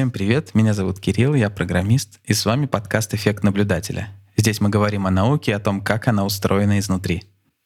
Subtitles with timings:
[0.00, 4.08] Всем привет, меня зовут Кирилл, я программист, и с вами подкаст «Эффект наблюдателя».
[4.34, 7.24] Здесь мы говорим о науке о том, как она устроена изнутри.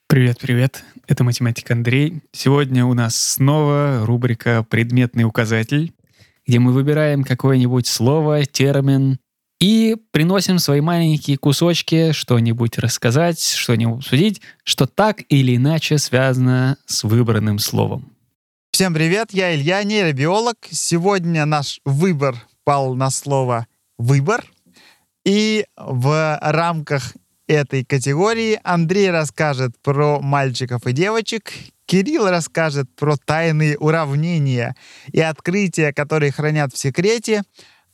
[0.09, 2.23] Привет, привет, это математик Андрей.
[2.33, 5.93] Сегодня у нас снова рубрика «Предметный указатель»,
[6.45, 9.21] где мы выбираем какое-нибудь слово, термин
[9.61, 17.05] и приносим свои маленькие кусочки, что-нибудь рассказать, что-нибудь обсудить, что так или иначе связано с
[17.05, 18.14] выбранным словом.
[18.75, 20.57] Всем привет, я Илья, нейробиолог.
[20.69, 24.45] Сегодня наш выбор пал на слово «выбор».
[25.25, 27.15] И в рамках
[27.47, 31.53] этой категории Андрей расскажет про мальчиков и девочек,
[31.87, 34.75] Кирилл расскажет про тайные уравнения
[35.13, 37.45] и открытия, которые хранят в секрете,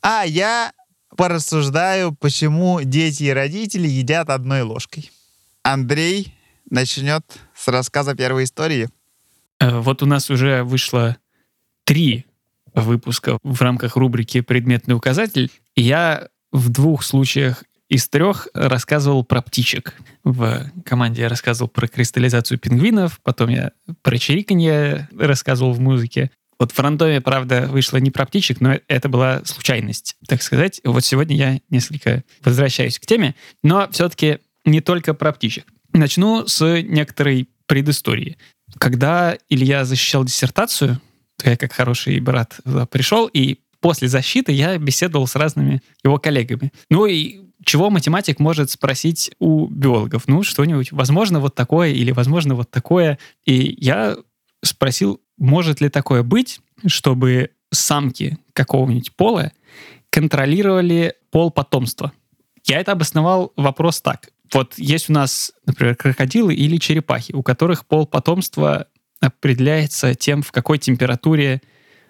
[0.01, 0.73] а я
[1.15, 5.11] порассуждаю, почему дети и родители едят одной ложкой.
[5.63, 6.35] Андрей
[6.71, 7.23] начнет
[7.55, 8.89] с рассказа первой истории.
[9.61, 11.17] Э, вот у нас уже вышло
[11.85, 12.27] три
[12.75, 15.51] выпуска в рамках рубрики «Предметный указатель».
[15.77, 19.95] Я в двух случаях из трех рассказывал про птичек.
[20.23, 23.73] В команде я рассказывал про кристаллизацию пингвинов, потом я
[24.03, 26.31] про чириканье рассказывал в музыке.
[26.61, 30.81] Вот в рандоме, правда, вышло не про птичек, но это была случайность, так сказать.
[30.85, 35.65] Вот сегодня я несколько возвращаюсь к теме, но все-таки не только про птичек.
[35.93, 38.37] Начну с некоторой предыстории.
[38.79, 41.01] Когда Илья защищал диссертацию,
[41.37, 46.73] то я как хороший брат пришел, и после защиты я беседовал с разными его коллегами.
[46.91, 50.29] Ну и чего математик может спросить у биологов?
[50.29, 53.19] Ну, что-нибудь, возможно, вот такое или, возможно, вот такое.
[53.45, 54.17] И я
[54.63, 59.53] спросил, может ли такое быть, чтобы самки какого-нибудь пола
[60.11, 62.13] контролировали пол потомства.
[62.65, 67.87] Я это обосновал вопрос так вот есть у нас, например, крокодилы или черепахи, у которых
[67.87, 68.87] пол потомства
[69.21, 71.61] определяется тем, в какой температуре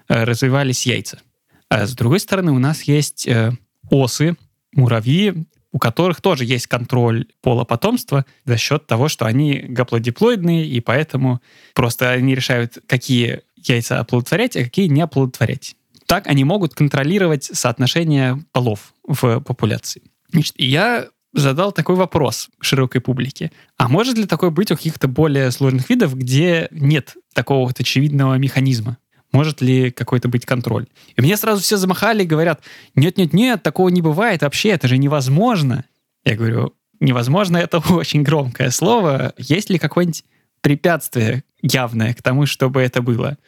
[0.08, 1.20] э, развивались яйца.
[1.68, 3.52] А с другой стороны, у нас есть э,
[3.90, 4.36] осы,
[4.72, 10.80] муравьи, у которых тоже есть контроль пола потомства за счет того, что они гаплодиплоидные, и
[10.80, 11.40] поэтому
[11.74, 15.76] просто они решают, какие яйца оплодотворять, а какие не оплодотворять.
[16.06, 20.02] Так они могут контролировать соотношение полов в популяции.
[20.32, 23.52] Значит, я задал такой вопрос широкой публике.
[23.76, 28.34] А может ли такое быть у каких-то более сложных видов, где нет такого вот очевидного
[28.34, 28.98] механизма?
[29.32, 30.86] Может ли какой-то быть контроль?
[31.14, 32.62] И мне сразу все замахали и говорят,
[32.96, 35.84] нет-нет-нет, такого не бывает вообще, это же невозможно.
[36.24, 39.32] Я говорю, невозможно, это очень громкое слово.
[39.38, 40.24] Есть ли какое-нибудь
[40.60, 43.38] препятствие явное к тому, чтобы это было?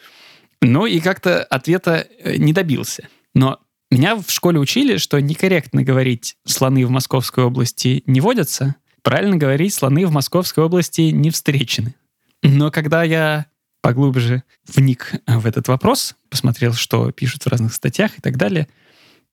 [0.61, 3.09] Ну и как-то ответа э, не добился.
[3.35, 3.59] Но
[3.93, 9.75] меня в школе учили, что некорректно говорить «слоны в Московской области не водятся», правильно говорить
[9.75, 11.95] «слоны в Московской области не встречены».
[12.43, 13.47] Но когда я
[13.83, 18.69] поглубже вник в этот вопрос, посмотрел, что пишут в разных статьях и так далее,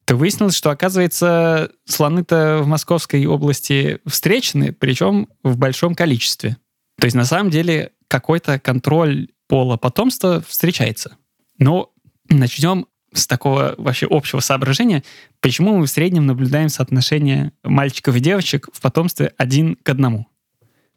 [0.05, 6.57] то выяснилось, что, оказывается, слоны-то в Московской области встречены, причем в большом количестве.
[6.99, 11.15] То есть, на самом деле, какой-то контроль пола потомства встречается.
[11.59, 11.93] Но
[12.27, 15.03] начнем с такого вообще общего соображения,
[15.41, 20.27] почему мы в среднем наблюдаем соотношение мальчиков и девочек в потомстве один к одному.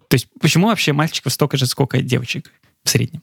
[0.09, 2.53] То есть почему вообще мальчиков столько же, сколько девочек
[2.85, 3.23] в среднем?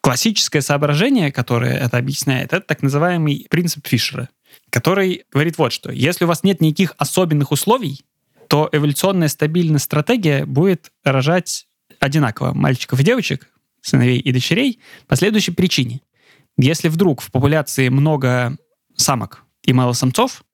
[0.00, 4.28] Классическое соображение, которое это объясняет, это так называемый принцип Фишера,
[4.70, 5.90] который говорит вот что.
[5.92, 8.04] Если у вас нет никаких особенных условий,
[8.48, 11.66] то эволюционная стабильная стратегия будет рожать
[12.00, 13.48] одинаково мальчиков и девочек,
[13.80, 16.00] сыновей и дочерей по следующей причине–
[16.56, 18.56] если вдруг в популяции много
[18.96, 20.44] самок и мало самцов,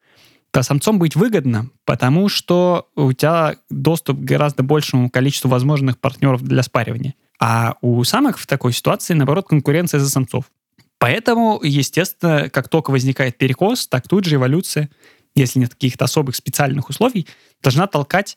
[0.50, 6.42] то самцом быть выгодно, потому что у тебя доступ к гораздо большему количеству возможных партнеров
[6.42, 7.14] для спаривания.
[7.40, 10.50] А у самок в такой ситуации, наоборот, конкуренция за самцов.
[10.98, 14.90] Поэтому, естественно, как только возникает перекос, так тут же эволюция,
[15.34, 17.26] если нет каких-то особых специальных условий,
[17.62, 18.36] должна толкать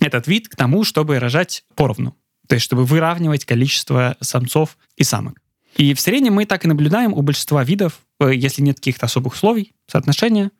[0.00, 2.16] этот вид к тому, чтобы рожать поровну.
[2.48, 5.40] То есть, чтобы выравнивать количество самцов и самок.
[5.78, 9.34] И в среднем мы так и наблюдаем у большинства видов, э, если нет каких-то особых
[9.34, 10.50] условий, соотношение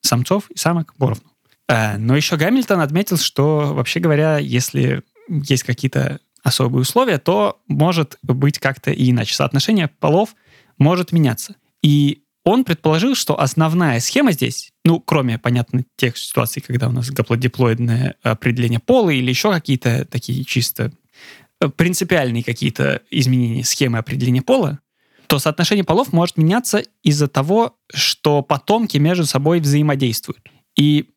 [0.00, 1.30] самцов и самок поровну.
[1.68, 8.18] Э, но еще Гамильтон отметил, что, вообще говоря, если есть какие-то особые условия, то может
[8.22, 9.34] быть как-то и иначе.
[9.34, 10.34] Соотношение полов
[10.78, 11.54] может меняться.
[11.82, 17.10] И он предположил, что основная схема здесь, ну, кроме, понятно, тех ситуаций, когда у нас
[17.10, 20.92] гаплодиплоидное определение пола или еще какие-то такие чисто
[21.68, 24.80] принципиальные какие-то изменения схемы определения пола,
[25.26, 30.48] то соотношение полов может меняться из-за того, что потомки между собой взаимодействуют.
[30.76, 31.08] И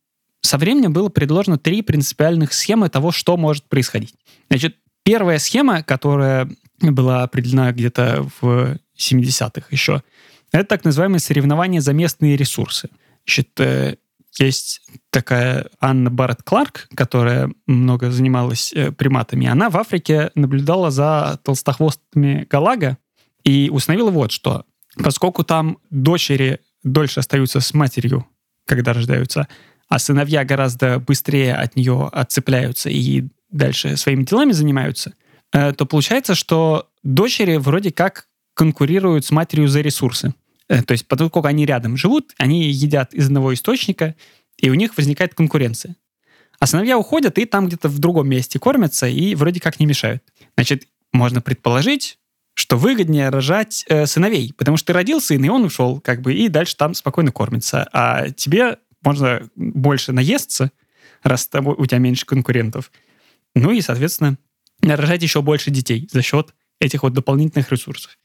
[0.42, 4.15] со временем было предложено три принципиальных схемы того, что может происходить.
[4.50, 6.50] Значит, первая схема, которая
[6.80, 10.03] была определена где-то в 70-х еще,
[10.51, 12.89] Это так называемые соревнования за местные ресурсы.
[13.25, 13.97] Значит, э,
[14.44, 19.48] есть такая Анна Барретт Кларк, которая много занималась э, приматами.
[19.48, 22.98] Она в Африке наблюдала за толстохвостами галага
[23.44, 24.66] и установила вот что.
[25.02, 28.28] Поскольку там дочери дольше остаются с матерью,
[28.66, 29.48] когда рождаются,
[29.88, 35.14] а сыновья гораздо быстрее от нее отцепляются и дальше своими делами занимаются,
[35.54, 40.34] э, то получается, что дочери вроде как конкурируют с матерью за ресурсы.
[40.70, 44.16] Э, то есть, поскольку они рядом живут, они едят из одного источника,
[44.58, 45.96] и у них возникает конкуренция.
[46.60, 50.24] А сыновья уходят и там где-то в другом месте кормятся и вроде как не мешают.
[50.56, 52.18] Значит, можно предположить,
[52.54, 56.34] что выгоднее рожать э, сыновей, потому что ты родил сына, и он ушел, как бы,
[56.34, 57.88] и дальше там спокойно кормится.
[57.92, 60.72] А тебе можно больше наесться,
[61.22, 62.92] раз тобой, у тебя меньше конкурентов.
[63.54, 64.38] Ну и, соответственно,
[64.82, 68.18] рожать еще больше детей за счет этих вот дополнительных ресурсов.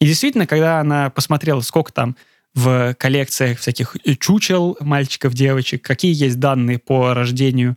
[0.00, 2.16] И действительно, когда она посмотрела, сколько там
[2.54, 7.76] в коллекциях всяких чучел мальчиков, девочек, какие есть данные по рождению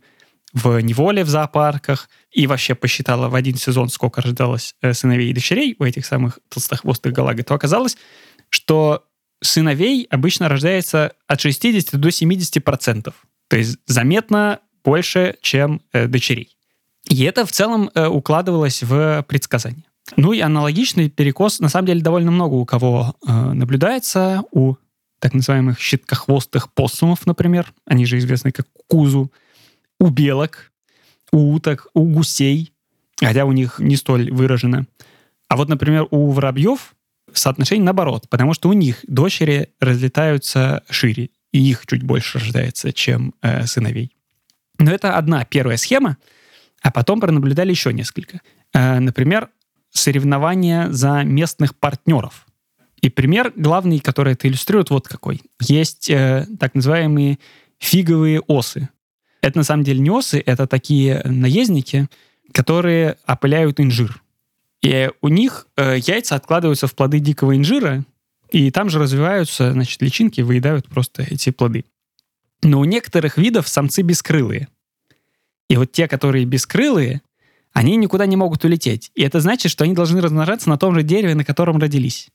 [0.52, 5.32] в неволе в зоопарках, и вообще посчитала в один сезон, сколько рождалось э, сыновей и
[5.32, 7.96] дочерей у этих самых толстохвостых галагов, то оказалось,
[8.50, 9.04] что
[9.42, 13.14] сыновей обычно рождается от 60 до 70 процентов.
[13.48, 16.56] То есть заметно больше, чем э, дочерей.
[17.08, 19.84] И это в целом э, укладывалось в предсказание.
[20.16, 24.42] Ну и аналогичный перекос, на самом деле, довольно много у кого э, наблюдается.
[24.52, 24.76] У
[25.18, 27.72] так называемых щиткохвостых поссумов, например.
[27.86, 29.32] Они же известны как кузу.
[29.98, 30.72] У белок,
[31.32, 32.72] у уток, у гусей.
[33.18, 34.86] Хотя у них не столь выражено.
[35.48, 36.94] А вот, например, у воробьев
[37.32, 43.34] соотношение наоборот, потому что у них дочери разлетаются шире, и их чуть больше рождается, чем
[43.42, 44.16] э, сыновей.
[44.78, 46.16] Но это одна первая схема,
[46.82, 48.40] а потом пронаблюдали еще несколько.
[48.72, 49.48] Э, например,
[49.94, 52.46] соревнования за местных партнеров.
[53.00, 55.42] И пример главный, который это иллюстрирует, вот какой.
[55.60, 57.38] Есть э, так называемые
[57.78, 58.88] фиговые осы.
[59.40, 62.08] Это на самом деле не осы, это такие наездники,
[62.52, 64.22] которые опыляют инжир.
[64.82, 68.04] И у них э, яйца откладываются в плоды дикого инжира,
[68.50, 71.84] и там же развиваются, значит, личинки выедают просто эти плоды.
[72.62, 74.68] Но у некоторых видов самцы бескрылые.
[75.68, 77.22] И вот те, которые бескрылые,
[77.74, 79.10] они никуда не могут улететь.
[79.14, 82.28] И это значит, что они должны размножаться на том же дереве, на котором родились.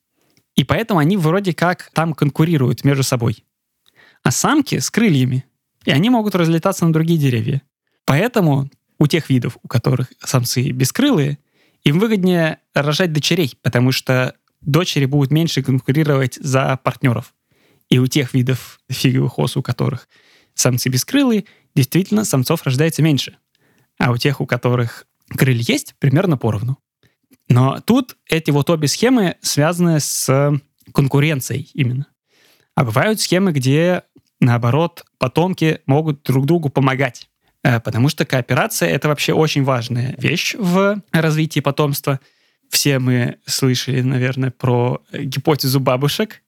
[0.55, 3.45] И поэтому они вроде как там конкурируют между собой.
[4.21, 5.45] А самки с крыльями.
[5.85, 7.61] И они могут разлетаться на другие деревья.
[8.05, 8.69] Поэтому
[8.99, 11.39] у тех видов, у которых самцы бескрылые,
[11.85, 17.33] им выгоднее рожать дочерей, потому что дочери будут меньше конкурировать за партнеров.
[17.87, 20.09] И у тех видов фиговых ос, у которых
[20.53, 21.45] самцы бескрылые,
[21.75, 23.37] действительно самцов рождается меньше.
[23.97, 26.77] А у тех, у которых крылья есть, примерно поровну.
[27.47, 30.59] Но тут эти вот обе схемы связаны с
[30.93, 32.07] конкуренцией именно.
[32.75, 34.03] А бывают схемы, где,
[34.39, 37.29] наоборот, потомки могут друг другу помогать.
[37.63, 42.19] Э, потому что кооперация— это вообще очень важная вещь в развитии потомства.
[42.69, 46.41] Все мы слышали, наверное, про гипотезу бабушек,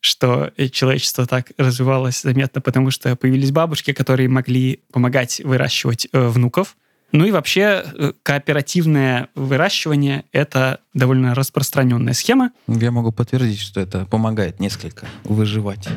[0.00, 6.76] что человечество так развивалось заметно, потому что появились бабушки, которые могли помогать выращивать э, внуков.
[7.12, 12.50] Ну и вообще э, кооперативное выращивание— это довольно распространенная схема.
[12.66, 15.88] Я могу подтвердить, что это помогает несколько выживать.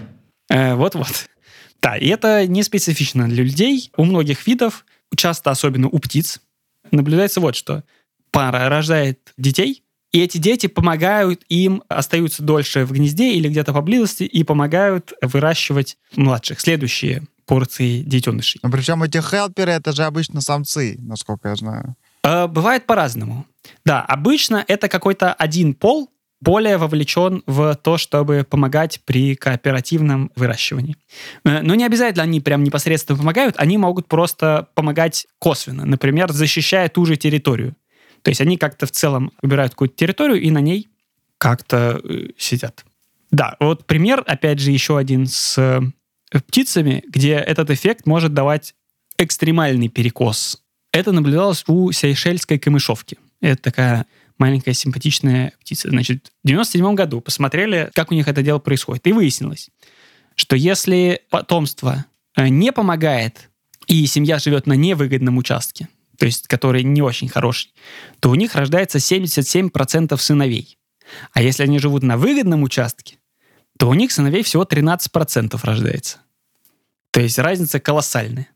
[0.49, 1.27] Э, вот-вот.
[1.81, 3.91] Да, и это не специфично для людей.
[3.97, 4.85] У многих видов,
[5.15, 6.41] часто особенно у птиц,
[6.91, 7.83] наблюдается вот что.
[8.31, 14.23] Пара рождает детей, и эти дети помогают им, остаются дольше в гнезде или где-то поблизости,
[14.23, 18.59] и помогают выращивать младших, следующие порции детенышей.
[18.61, 21.95] Ну, причем эти хелперы, это же обычно самцы, насколько я знаю.
[22.23, 23.47] Э, бывает по-разному.
[23.83, 30.95] Да, обычно это какой-то один пол, более вовлечен в то, чтобы помогать при кооперативном выращивании.
[31.43, 36.87] Э, но не обязательно они прям непосредственно помогают, они могут просто помогать косвенно, например, защищая
[36.87, 37.75] ту же территорию.
[38.21, 40.87] То есть они как-то в целом выбирают какую-то территорию и на ней
[41.39, 42.85] как-то э, сидят.
[43.31, 45.81] Да, вот пример, опять же, еще один с
[46.31, 48.75] птицами, где этот эффект может давать
[49.17, 50.61] экстремальный перекос.
[50.91, 53.17] Это наблюдалось у сейшельской камышовки.
[53.41, 54.05] Это такая
[54.37, 55.89] маленькая симпатичная птица.
[55.89, 59.05] Значит, в 97 году посмотрели, как у них это дело происходит.
[59.07, 59.69] И выяснилось,
[60.35, 62.05] что если потомство
[62.35, 63.49] э, не помогает,
[63.87, 67.73] и семья живет на невыгодном участке, то есть который не очень хороший,
[68.19, 70.77] то у них рождается 77% сыновей.
[71.33, 73.18] А если они живут на выгодном участке,
[73.79, 76.17] то у них сыновей всего 13% рождается.
[77.11, 78.49] То есть разница колоссальная.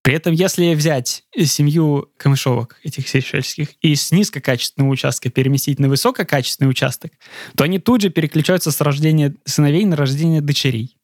[0.00, 6.70] При этом, если взять семью камышовок этих сейшельских и с низкокачественного участка переместить на высококачественный
[6.70, 7.12] участок,
[7.56, 10.96] то они тут же переключаются с рождения сыновей на рождение дочерей.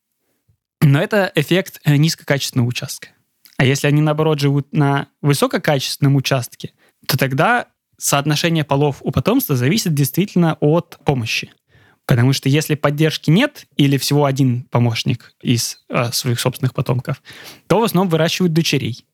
[0.81, 3.09] Но это эффект э, низкокачественного участка.
[3.59, 6.73] А если они, наоборот, живут на высококачественном участке,
[7.07, 7.67] то тогда
[7.99, 11.53] соотношение полов у потомства зависит действительно от помощи.
[12.09, 17.23] Потому что если поддержки нет или всего один помощник из э, своих собственных потомков,
[17.67, 19.05] то в основном выращивают дочерей.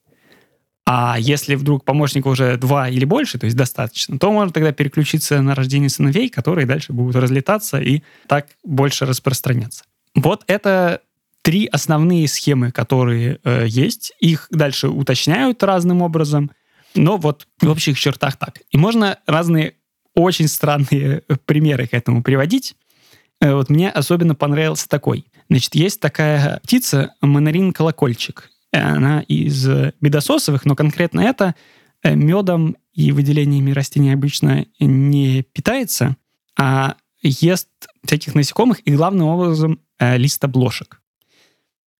[0.87, 5.43] А если вдруг помощников уже два или больше, то есть достаточно, то можно тогда переключиться
[5.43, 9.83] на рождение сыновей, которые дальше будут разлетаться и так больше распространяться.
[10.15, 11.01] Вот это
[11.43, 14.13] три основные схемы, которые э, есть.
[14.21, 16.53] Их дальше уточняют разным образом,
[16.95, 18.61] но вот в общих чертах так.
[18.71, 19.75] И можно разные
[20.15, 22.77] очень странные примеры к этому приводить.
[23.45, 25.27] Э, вот мне особенно понравился такой.
[25.51, 28.51] Значит, есть такая птица, монарин-колокольчик.
[28.73, 29.69] Э, она из
[30.01, 31.55] медососовых, но конкретно это
[32.03, 36.17] э, медом и выделениями растений обычно не питается,
[36.59, 37.69] а ест
[38.05, 41.01] всяких насекомых и главным образом листоблошек.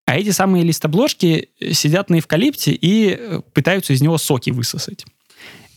[0.07, 5.05] А эти самые листобложки сидят на эвкалипте и пытаются из него соки высосать.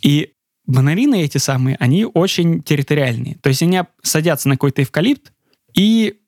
[0.02, 0.34] И
[0.66, 3.36] монарины эти самые, они очень территориальные.
[3.42, 5.32] То есть они садятся на какой-то эвкалипт,
[5.78, 6.20] и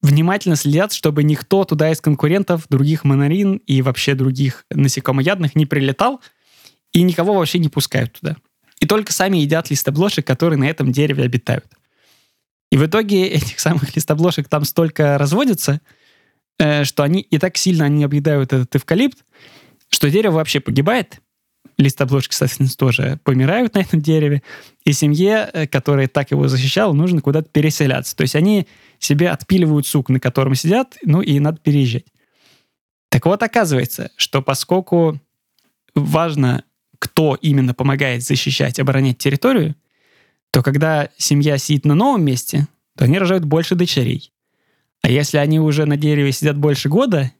[0.00, 6.20] внимательно следят, чтобы никто туда из конкурентов, других монарин и вообще других насекомоядных не прилетал,
[6.92, 8.36] и никого вообще не пускают туда.
[8.80, 11.66] И только сами едят листоблошек, которые на этом дереве обитают.
[12.70, 15.80] И в итоге этих самых листоблошек там столько разводится,
[16.58, 19.24] э, что они и так сильно они объедают этот эвкалипт,
[19.88, 21.20] что дерево вообще погибает,
[21.78, 24.42] листобложки, соответственно, тоже помирают на этом дереве,
[24.84, 28.14] и семье, э, которая так его защищала, нужно куда-то переселяться.
[28.16, 28.66] То есть они
[28.98, 32.04] себе отпиливают сук, на котором сидят, ну и надо переезжать.
[33.08, 35.20] Так вот, оказывается, что поскольку
[35.94, 36.64] важно,
[36.98, 39.76] кто именно помогает защищать, оборонять территорию,
[40.50, 44.32] то когда семья сидит на новом месте, то они рожают больше дочерей.
[45.02, 47.32] А если они уже на дереве сидят больше года,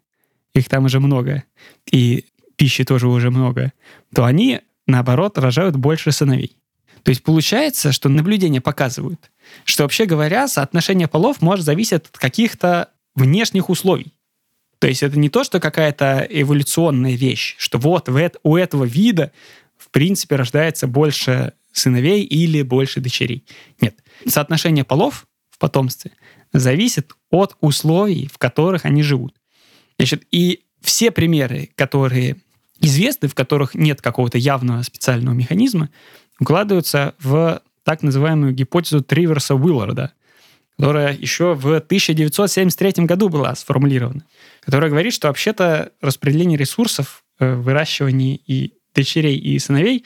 [0.52, 1.44] их там уже много,
[1.90, 3.72] и пищи тоже уже много,
[4.14, 6.56] то они, наоборот, рожают больше сыновей.
[7.02, 9.30] То есть получается, что наблюдения показывают,
[9.64, 14.14] что вообще говоря, соотношение полов может зависеть от каких-то внешних условий.
[14.78, 19.32] То есть это не то, что какая-то эволюционная вещь, что вот у этого вида
[19.76, 23.44] в принципе рождается больше сыновей или больше дочерей.
[23.80, 23.98] Нет.
[24.26, 26.12] Соотношение полов в потомстве
[26.52, 29.34] зависит от условий, в которых они живут.
[29.98, 32.36] Значит, и все примеры, которые
[32.80, 35.90] известны, в которых нет какого-то явного специального механизма,
[36.38, 40.12] укладываются в так называемую гипотезу Триверса Уилларда,
[40.76, 44.24] которая еще в 1973 году была сформулирована,
[44.60, 50.04] которая говорит, что вообще-то распределение ресурсов э, в выращивании и дочерей и сыновей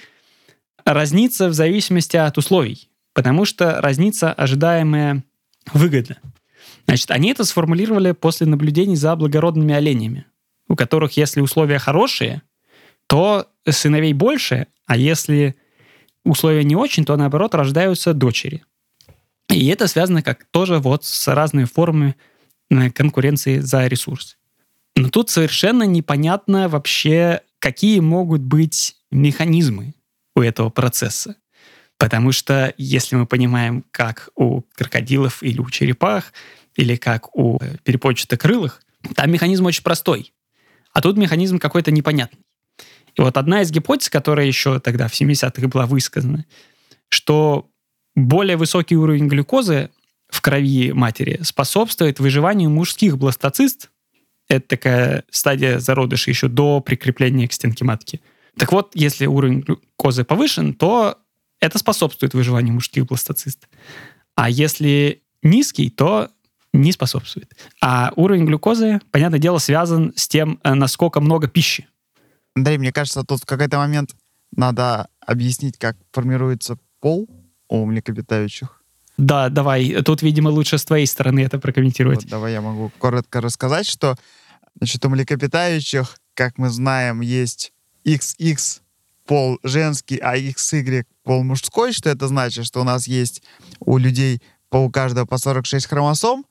[0.84, 5.24] разнится в зависимости от условий, потому что разнится ожидаемая
[5.72, 6.18] выгода.
[6.86, 10.26] Значит, они это сформулировали после наблюдений за благородными оленями,
[10.68, 12.42] у которых, если условия хорошие,
[13.06, 15.56] то сыновей больше, а если
[16.24, 18.64] условия не очень, то наоборот рождаются дочери.
[19.48, 22.16] И это связано как тоже вот с разными формами
[22.70, 24.36] э, конкуренции за ресурс.
[24.94, 29.94] Но тут совершенно непонятно вообще, какие могут быть механизмы
[30.36, 31.36] у этого процесса.
[31.96, 36.32] Потому что если мы понимаем, как у крокодилов или у черепах,
[36.76, 38.82] или как у э, перепончатокрылых,
[39.14, 40.32] там механизм очень простой.
[40.98, 42.40] А тут механизм какой-то непонятный.
[43.14, 46.44] И вот одна из гипотез, которая еще тогда в 70-х была высказана,
[47.08, 47.70] что
[48.16, 49.90] более высокий уровень глюкозы
[50.28, 53.90] в крови матери способствует выживанию мужских бластоцист.
[54.48, 58.20] Это такая стадия зародыша еще до прикрепления к стенке матки.
[58.56, 61.18] Так вот, если уровень глюкозы повышен, то
[61.60, 63.68] это способствует выживанию мужских бластоцист.
[64.34, 66.30] А если низкий, то
[66.72, 67.54] не способствует.
[67.80, 71.86] А уровень глюкозы, понятное дело, связан с тем, э, насколько много пищи
[72.58, 74.14] Андрей, мне кажется, тут в какой-то момент
[74.54, 77.28] надо объяснить, как формируется пол
[77.68, 78.82] у млекопитающих.
[79.16, 80.02] Да, давай.
[80.02, 82.22] Тут, видимо, лучше с твоей стороны это прокомментировать.
[82.22, 84.16] Вот, давай я могу коротко рассказать, что
[84.76, 87.72] значит, у млекопитающих, как мы знаем, есть
[88.04, 88.80] XX
[89.26, 91.92] пол женский, а XY пол мужской.
[91.92, 92.64] Что это значит?
[92.64, 93.42] Что у нас есть
[93.80, 96.46] у людей по у каждого по 46 хромосом,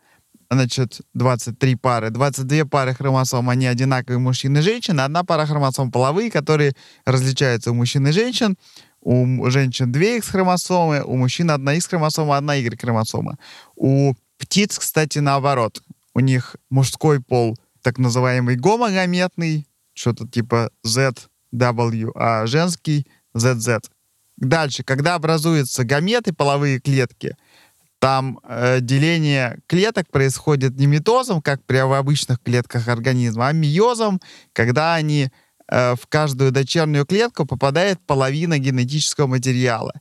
[0.50, 2.10] значит, 23 пары.
[2.10, 5.00] 22 пары хромосом, они одинаковые мужчин и женщин.
[5.00, 6.74] Одна пара хромосом половые, которые
[7.06, 8.58] различаются у мужчин и женщин.
[9.02, 13.38] У женщин 2 X хромосомы, у мужчин одна X хромосома, одна Y хромосома.
[13.76, 15.84] У птиц, кстати, наоборот.
[16.14, 23.84] У них мужской пол так называемый гомогаметный, что-то типа ZW, а женский ZZ.
[24.38, 27.36] Дальше, когда образуются гаметы, половые клетки,
[28.00, 34.22] там э, деление клеток происходит не митозом, как при обычных клетках организма, а миозом,
[34.54, 35.30] когда они
[35.68, 39.94] э, в каждую дочернюю клетку попадает половина генетического материала.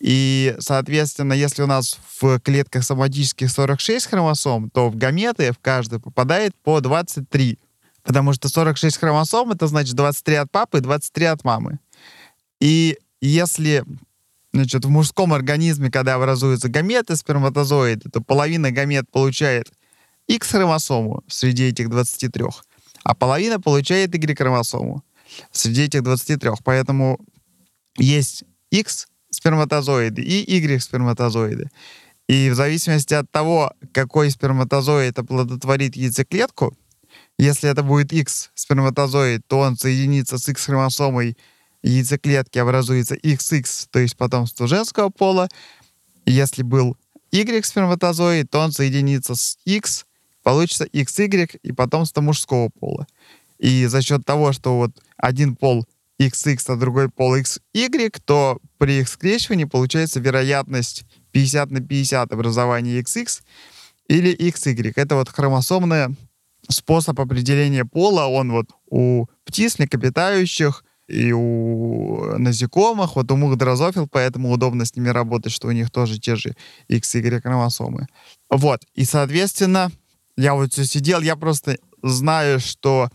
[0.00, 6.00] И, соответственно, если у нас в клетках соматических 46 хромосом, то в гаметы в каждую
[6.00, 7.58] попадает по 23.
[8.04, 11.78] Потому что 46 хромосом— это значит 23 от папы и 23 от мамы.
[12.60, 13.84] И если
[14.52, 19.70] значит, в мужском организме, когда образуются гаметы, сперматозоиды, то половина гамет получает
[20.26, 22.44] X-хромосому среди этих 23,
[23.04, 25.02] а половина получает Y-хромосому
[25.52, 26.50] среди этих 23.
[26.64, 27.18] Поэтому
[27.96, 31.70] есть X сперматозоиды и Y-сперматозоиды.
[32.28, 36.76] И в зависимости от того, какой сперматозоид оплодотворит яйцеклетку,
[37.38, 41.36] если это будет X сперматозоид, то он соединится с X-хромосомой
[41.82, 45.48] яйцеклетки, образуется XX, то есть потомство женского пола.
[46.26, 46.96] Если был
[47.30, 50.06] Y сперматозоид, то он соединится с X,
[50.42, 53.06] получится XY и потомство мужского пола.
[53.58, 55.86] И за счет того, что вот один пол
[56.20, 63.00] XX, а другой пол XY, то при их скрещивании получается вероятность 50 на 50 образования
[63.00, 63.42] XX
[64.08, 64.92] или XY.
[64.96, 66.16] Это вот хромосомный
[66.68, 68.26] способ определения пола.
[68.26, 74.94] Он вот у птиц, млекопитающих и у насекомых, вот у мух дрозофил, поэтому удобно с
[74.94, 76.54] ними работать, что у них тоже те же
[76.90, 78.06] XY хромосомы.
[78.50, 79.90] Вот, и, соответственно,
[80.36, 83.08] я вот все сидел, я просто знаю, что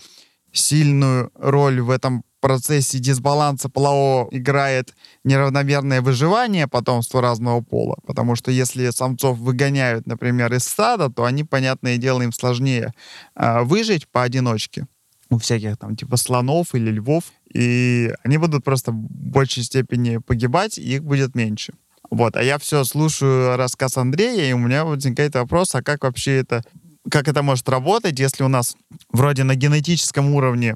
[0.51, 7.95] сильную роль в этом процессе дисбаланса полового играет неравномерное выживание потомства разного пола.
[8.05, 12.93] Потому что если самцов выгоняют, например, из стада, то они, понятное дело, им сложнее
[13.35, 14.87] э, выжить поодиночке
[15.33, 17.25] у всяких там типа слонов или львов.
[17.53, 21.73] И они будут просто в большей степени погибать, и их будет меньше.
[22.09, 26.37] Вот, а я все слушаю рассказ Андрея, и у меня возникает вопрос, а как вообще
[26.37, 26.63] это,
[27.09, 28.75] как это может работать, если у нас
[29.11, 30.75] вроде на генетическом уровне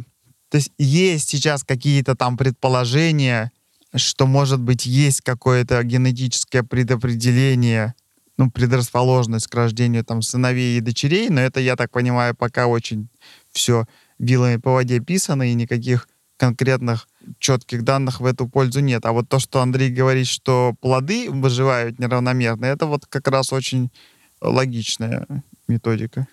[0.49, 3.51] то есть есть сейчас какие-то там предположения,
[3.95, 7.95] что, может быть, есть какое-то генетическое предопределение,
[8.37, 13.09] ну, предрасположенность к рождению там сыновей и дочерей, но это, я так понимаю, пока очень
[13.51, 13.85] все
[14.19, 17.07] вилами по воде писано, и никаких конкретных
[17.39, 19.05] четких данных в эту пользу нет.
[19.05, 23.91] А вот то, что Андрей говорит, что плоды выживают неравномерно, это вот как раз очень
[24.41, 25.25] логичная
[25.67, 26.27] методика.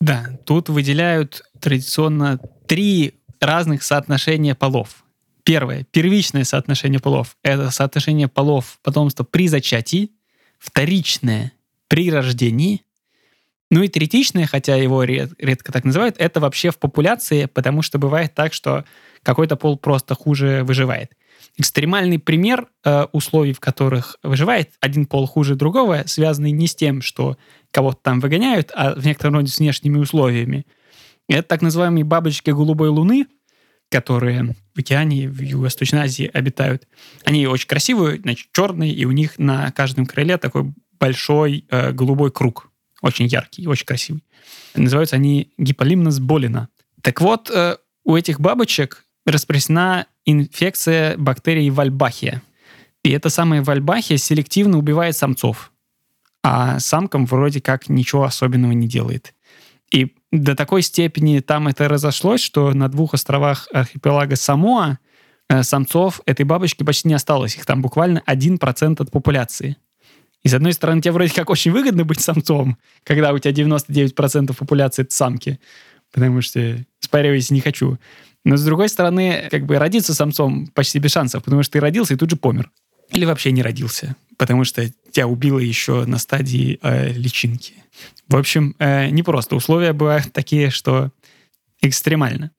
[0.00, 5.04] Да, тут выделяют традиционно три разных соотношения полов.
[5.44, 10.12] Первое, первичное соотношение полов— это соотношение полов потомства при зачатии.
[10.58, 11.52] Вторичное—
[11.88, 12.82] при рождении.
[13.72, 18.34] Ну и третичное, хотя его редко так называют, это вообще в популяции, потому что бывает
[18.34, 18.84] так, что
[19.22, 21.12] какой-то пол просто хуже выживает.
[21.56, 27.00] Экстремальный пример э, условий, в которых выживает один пол хуже другого, связанный не с тем,
[27.00, 27.38] что
[27.70, 30.66] кого-то там выгоняют, а в некотором роде с внешними условиями—
[31.26, 33.24] это так называемые бабочки голубой луны,
[33.88, 36.86] которые в океане, в Юго-Восточной Азии обитают.
[37.24, 42.30] Они очень красивые, значит, черные, и у них на каждом крыле такой большой э, голубой
[42.30, 42.68] круг.
[43.02, 44.24] Очень яркий, очень красивый.
[44.74, 46.68] Называются они гиполимнос болина.
[47.02, 52.42] Так вот, э, у этих бабочек распространена инфекция бактерий вальбахия.
[53.02, 55.72] И эта самая вальбахия селективно убивает самцов,
[56.44, 59.34] а самкам вроде как ничего особенного не делает.
[59.90, 64.98] И до такой степени там это разошлось, что на двух островах архипелага Самоа
[65.48, 67.56] э, самцов этой бабочки почти не осталось.
[67.56, 69.76] Их там буквально 1% от популяции.
[70.42, 74.54] И с одной стороны, тебе вроде как очень выгодно быть самцом, когда у тебя 99%
[74.56, 75.60] популяции— это самки,
[76.12, 77.98] потому что спаривать не хочу.
[78.44, 82.14] Но с другой стороны, как бы родиться самцом почти без шансов, потому что ты родился
[82.14, 82.70] и тут же помер.
[83.10, 87.74] Или вообще не родился, потому что тебя убило еще на стадии э, личинки.
[88.26, 89.54] В общем, э, не просто.
[89.54, 91.12] Условия бывают такие, что
[91.82, 92.50] экстремально.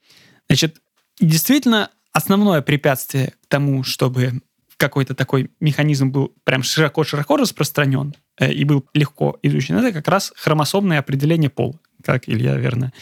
[0.48, 0.78] Значит,
[1.20, 4.42] действительно, основное препятствие к тому, чтобы
[4.78, 10.34] какой-то такой механизм был прям широко-широко распространен э, и был легко изучен, это как раз
[10.36, 12.94] хромосомное определение пола, как Илья верно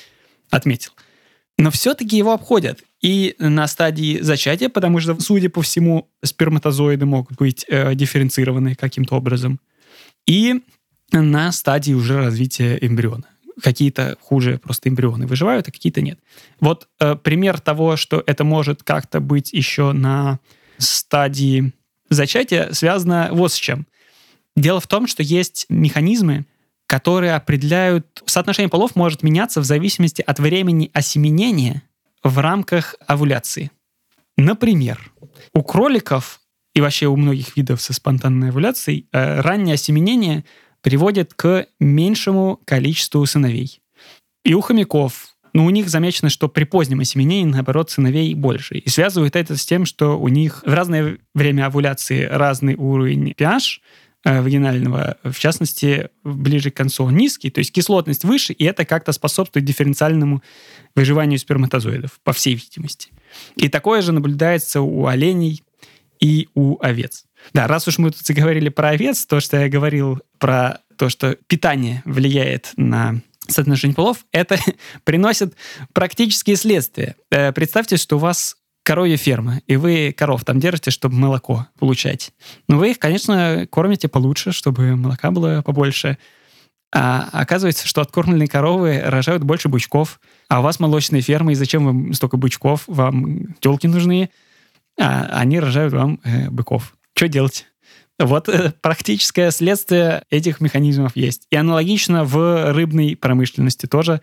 [0.50, 0.92] отметил.
[1.58, 2.82] Но все-таки его обходят.
[3.02, 9.16] И на стадии зачатия, потому что, судя по всему, сперматозоиды могут быть э, дифференцированы каким-то
[9.16, 9.60] образом.
[10.26, 10.62] И
[11.12, 13.26] на стадии уже развития эмбриона.
[13.62, 16.20] Какие-то хуже просто эмбрионы выживают, а какие-то нет.
[16.60, 20.40] Вот э, пример того, что это может как-то быть еще на
[20.82, 21.74] стадии
[22.10, 23.88] зачатия, связано вот с чем.
[24.56, 26.46] Дело в том, что есть механизмы,
[26.88, 28.22] которые определяют...
[28.26, 31.84] Соотношение полов может меняться в зависимости от времени осеменения
[32.24, 33.72] в рамках овуляции.
[34.38, 35.12] Например,
[35.54, 36.42] у кроликов
[36.74, 40.46] и вообще у многих видов со спонтанной овуляцией э, раннее осеменение
[40.82, 43.82] приводит к меньшему количеству сыновей.
[44.44, 48.78] И у хомяков, ну, у них замечено, что при позднем осеменении, наоборот, сыновей больше.
[48.78, 53.80] И связывают это с тем, что у них в разное время овуляции разный уровень pH,
[54.24, 59.12] э, вагинального, в частности, ближе к концу низкий, то есть кислотность выше, и это как-то
[59.12, 60.42] способствует дифференциальному
[60.96, 63.10] выживанию сперматозоидов, по всей видимости.
[63.56, 65.64] И такое же наблюдается у оленей
[66.20, 67.26] и у овец.
[67.54, 71.36] Да, раз уж мы тут заговорили про овец, то, что я говорил про то, что
[71.48, 74.58] питание влияет на соотношение полов, это
[75.04, 75.56] приносит
[75.94, 77.16] практические следствия.
[77.30, 82.32] Э, представьте, что у вас коровья ферма, и вы коров там держите, чтобы молоко получать.
[82.68, 86.18] Но вы их, конечно, кормите получше, чтобы молока было побольше.
[86.94, 91.86] А оказывается, что откормленные коровы рожают больше бычков, а у вас молочная ферма, и зачем
[91.86, 92.84] вам столько бычков?
[92.88, 94.30] Вам телки нужны,
[95.00, 96.94] а они рожают вам э, быков.
[97.16, 97.71] Что делать?
[98.20, 101.48] Вот э, практическое следствие этих механизмов есть.
[101.50, 104.22] И аналогично в рыбной промышленности тоже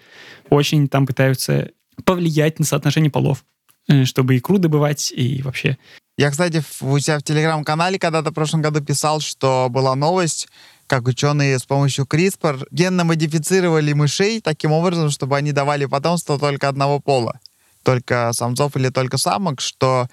[0.51, 1.71] очень там пытаются
[2.05, 3.45] повлиять на соотношение полов,
[3.89, 5.79] э, чтобы икру добывать и вообще.
[6.17, 10.49] Я, кстати, у себя в телеграм-канале когда-то в прошлом году писал, что была новость,
[10.89, 16.69] как ученые с помощью CRISPR генно модифицировали мышей таким образом, чтобы они давали потомство только
[16.69, 17.39] одного пола,
[17.85, 20.09] только самцов или только самок, что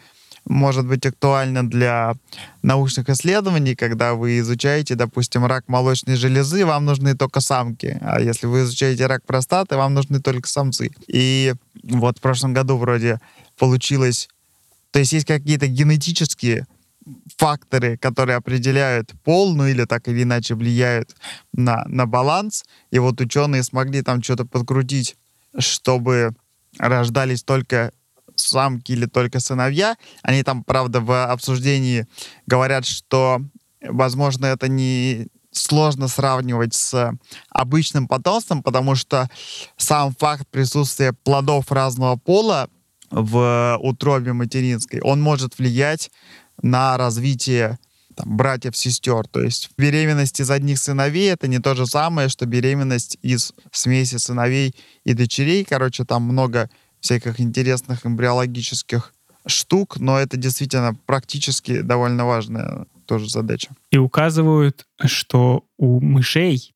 [0.45, 2.13] может быть актуально для
[2.61, 8.47] научных исследований, когда вы изучаете, допустим, рак молочной железы, вам нужны только самки, а если
[8.47, 10.91] вы изучаете рак простаты, вам нужны только самцы.
[11.07, 11.53] И
[11.83, 13.19] вот в прошлом году вроде
[13.57, 14.29] получилось,
[14.91, 16.67] то есть есть какие-то генетические
[17.37, 21.15] факторы, которые определяют пол, ну или так или иначе влияют
[21.53, 22.63] на, на баланс.
[22.91, 25.15] И вот ученые смогли там что-то подкрутить,
[25.57, 26.33] чтобы
[26.77, 27.91] рождались только
[28.35, 29.95] самки или только сыновья.
[30.23, 32.07] Они там, правда, в обсуждении
[32.45, 33.41] говорят, что,
[33.81, 37.13] возможно, это не сложно сравнивать с
[37.49, 39.29] обычным потомством, потому что
[39.77, 42.69] сам факт присутствия плодов разного пола
[43.09, 46.11] в утробе материнской, он может влиять
[46.61, 47.77] на развитие
[48.15, 49.27] там, братьев-сестер.
[49.27, 54.17] То есть беременность из одних сыновей это не то же самое, что беременность из смеси
[54.17, 55.65] сыновей и дочерей.
[55.65, 56.69] Короче, там много
[57.05, 59.13] всяких интересных эмбриологических
[59.47, 63.69] штук, но это действительно практически довольно важная тоже задача.
[63.91, 66.73] И указывают, что у мышей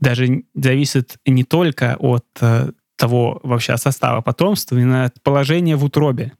[0.00, 6.32] даже зависит не только от э, того вообще состава потомства, но от положения в утробе.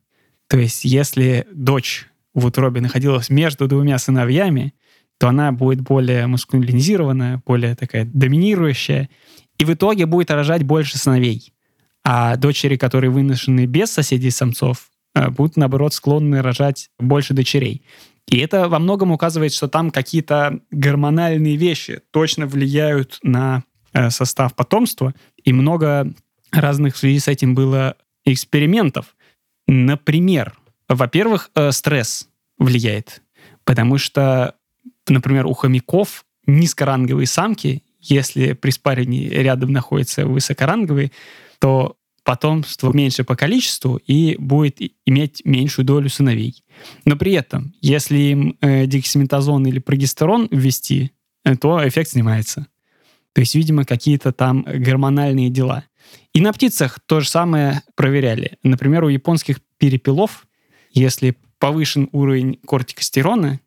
[0.49, 4.75] То есть если дочь в утробе находилась между двумя сыновьями,
[5.19, 9.09] то она будет более маскулинизированная, более такая доминирующая,
[9.59, 11.54] и в итоге будет рожать больше сыновей.
[12.05, 17.83] А дочери, которые выношены без соседей самцов, э, будут, наоборот, склонны рожать больше дочерей.
[18.27, 24.55] И это во многом указывает, что там какие-то гормональные вещи точно влияют на э, состав
[24.55, 25.15] потомства.
[25.43, 26.13] И много
[26.51, 29.17] разных в связи с этим было экспериментов.
[29.67, 30.55] Например,
[30.89, 33.23] во-первых, э, стресс влияет,
[33.65, 34.55] потому что,
[35.09, 41.11] например, у хомяков низкоранговые самки, если при спарении рядом находятся высокоранговые,
[41.65, 46.63] то потомство меньше по количеству и будет иметь меньшую долю сыновей.
[47.07, 52.67] Но при этом, если им э, дексаметазон или прогестерон ввести, э, то эффект снимается.
[53.33, 55.85] То есть, видимо, какие-то там гормональные дела.
[56.35, 58.59] И на птицах то же самое проверяли.
[58.63, 60.47] Например, у японских перепелов
[60.93, 63.59] если повышен уровень кортикостерона,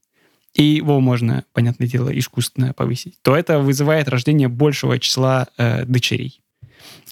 [0.53, 6.41] и его можно, понятное дело, искусственно повысить, то это вызывает рождение большего числа э, дочерей.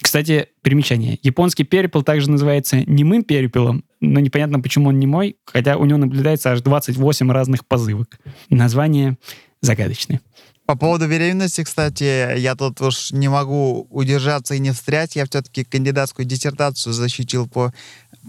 [0.02, 1.20] Кстати, примечание.
[1.24, 6.52] Японский перепел также называется немым перепелом, но непонятно, почему он немой, хотя у него наблюдается
[6.52, 8.20] аж 28 разных позывок.
[8.50, 9.18] Название
[9.62, 10.22] загадочное.
[10.66, 15.16] По поводу беременности, кстати, я тут уж не могу удержаться и не встрять.
[15.16, 17.72] Я все-таки кандидатскую диссертацию защитил по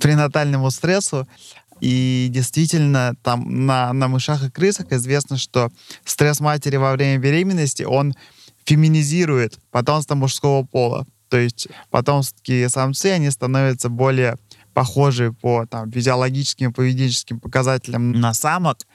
[0.00, 1.26] пренатальному стрессу.
[1.80, 5.70] И действительно, там на, на мышах и крысах известно, что
[6.04, 8.14] стресс матери во время беременности, он
[8.66, 11.06] феминизирует потомство мужского пола.
[11.28, 14.36] То есть потомские самцы, они становятся более
[14.74, 18.86] похожи по там, физиологическим, поведенческим показателям на самок.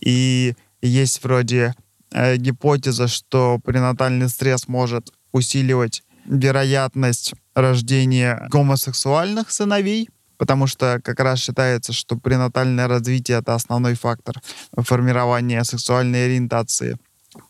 [0.00, 1.74] И есть вроде
[2.12, 11.38] э, гипотеза, что пренатальный стресс может усиливать вероятность рождения гомосексуальных сыновей, потому что как раз
[11.38, 14.40] считается, что пренатальное развитие— это основной фактор
[14.76, 16.96] формирования сексуальной ориентации.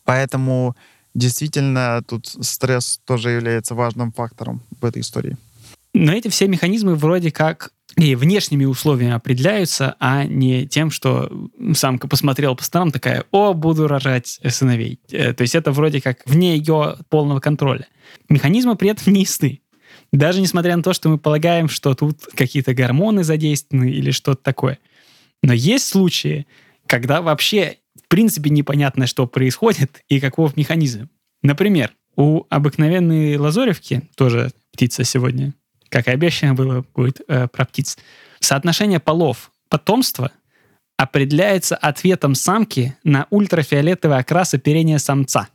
[0.04, 0.76] Поэтому
[1.18, 5.36] действительно тут стресс тоже является важным фактором в этой истории.
[5.94, 11.30] Но эти все механизмы вроде как и внешними условиями определяются, а не тем, что
[11.74, 15.00] самка посмотрела по сторонам, такая, о, буду рожать сыновей.
[15.10, 17.88] Э, то есть это вроде как вне ее полного контроля.
[18.28, 19.60] Механизмы при этом не ясны.
[20.12, 24.78] Даже несмотря на то, что мы полагаем, что тут какие-то гормоны задействованы или что-то такое.
[25.42, 26.46] Но есть случаи,
[26.86, 27.78] когда вообще
[28.08, 31.10] в принципе непонятно, что происходит и каков механизм.
[31.42, 35.52] Например, у обыкновенной лазоревки, тоже птица сегодня,
[35.90, 37.98] как и обещано было, будет э, про птиц,
[38.40, 40.32] соотношение полов потомства
[40.96, 45.48] определяется ответом самки на ультрафиолетовый окрас оперения самца.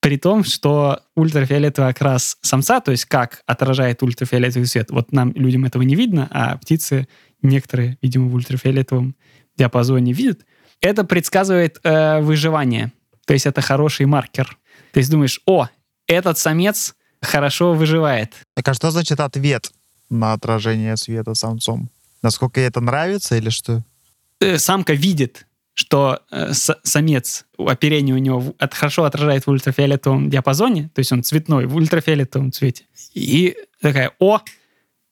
[0.00, 5.64] При том, что ультрафиолетовый окрас самца, то есть как отражает ультрафиолетовый свет, вот нам, людям,
[5.64, 7.08] этого не видно, а птицы
[7.40, 9.16] некоторые, видимо, в ультрафиолетовом
[9.56, 10.44] диапазоне видят,
[10.80, 12.92] это предсказывает э, выживание.
[13.26, 14.56] То есть это хороший маркер.
[14.92, 15.68] То есть думаешь, о,
[16.06, 18.34] этот самец хорошо выживает.
[18.54, 19.70] Так а что значит ответ
[20.08, 21.90] на отражение света самцом?
[22.22, 23.82] Насколько ей это нравится или что?
[24.40, 30.90] Э, самка видит, что э, самец, оперение у него от, хорошо отражает в ультрафиолетовом диапазоне,
[30.94, 32.84] то есть он цветной, в ультрафиолетовом цвете.
[33.14, 34.40] И такая, о,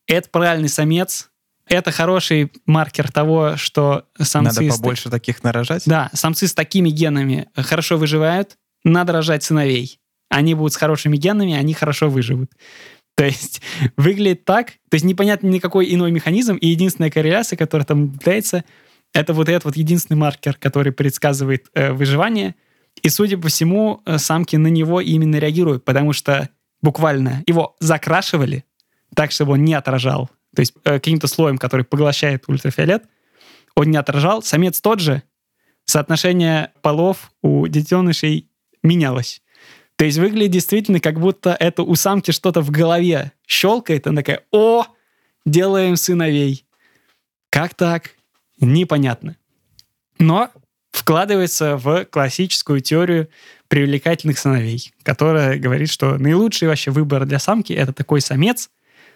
[0.06, 1.30] это правильный самец,
[1.68, 4.62] это хороший маркер того, что самцы...
[4.62, 5.10] Надо побольше с...
[5.10, 5.82] таких нарожать?
[5.86, 10.00] Да, самцы с такими генами хорошо выживают, надо рожать сыновей.
[10.28, 12.50] Они будут с хорошими генами, они хорошо выживут.
[13.16, 13.62] То есть
[13.96, 18.64] выглядит так, то есть непонятно никакой иной механизм, и единственная корреляция, которая там наблюдается,
[19.12, 22.54] это вот этот вот единственный маркер, который предсказывает э, выживание.
[23.02, 26.50] И, судя по всему, э, самки на него именно реагируют, потому что
[26.82, 28.64] буквально его закрашивали
[29.14, 30.30] так, чтобы он не отражал.
[30.56, 33.04] То есть э, каким-то слоем, который поглощает ультрафиолет,
[33.76, 34.42] он не отражал.
[34.42, 35.22] Самец тот же,
[35.84, 38.48] соотношение полов у детенышей
[38.82, 39.42] менялось.
[39.96, 44.44] То есть выглядит действительно, как будто это у самки что-то в голове щелкает, она такая,
[44.50, 44.86] о,
[45.44, 46.64] делаем сыновей.
[47.50, 48.12] Как так?
[48.58, 49.36] Непонятно.
[50.18, 50.50] Но
[50.90, 53.28] вкладывается в классическую теорию
[53.68, 58.70] привлекательных сыновей, которая говорит, что наилучший вообще выбор для самки— это такой самец,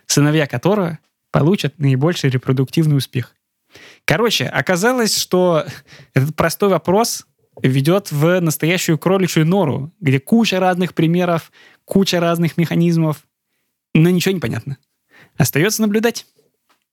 [0.07, 0.99] сыновья которого
[1.31, 3.35] получат наибольший репродуктивный успех.
[4.05, 5.65] Короче, оказалось, что
[6.15, 7.27] этот простой вопрос
[7.63, 11.53] ведет в настоящую кроличью нору, где куча разных примеров,
[11.85, 13.25] куча разных механизмов,
[13.95, 14.79] но ничего не понятно.
[15.37, 16.27] Остается наблюдать.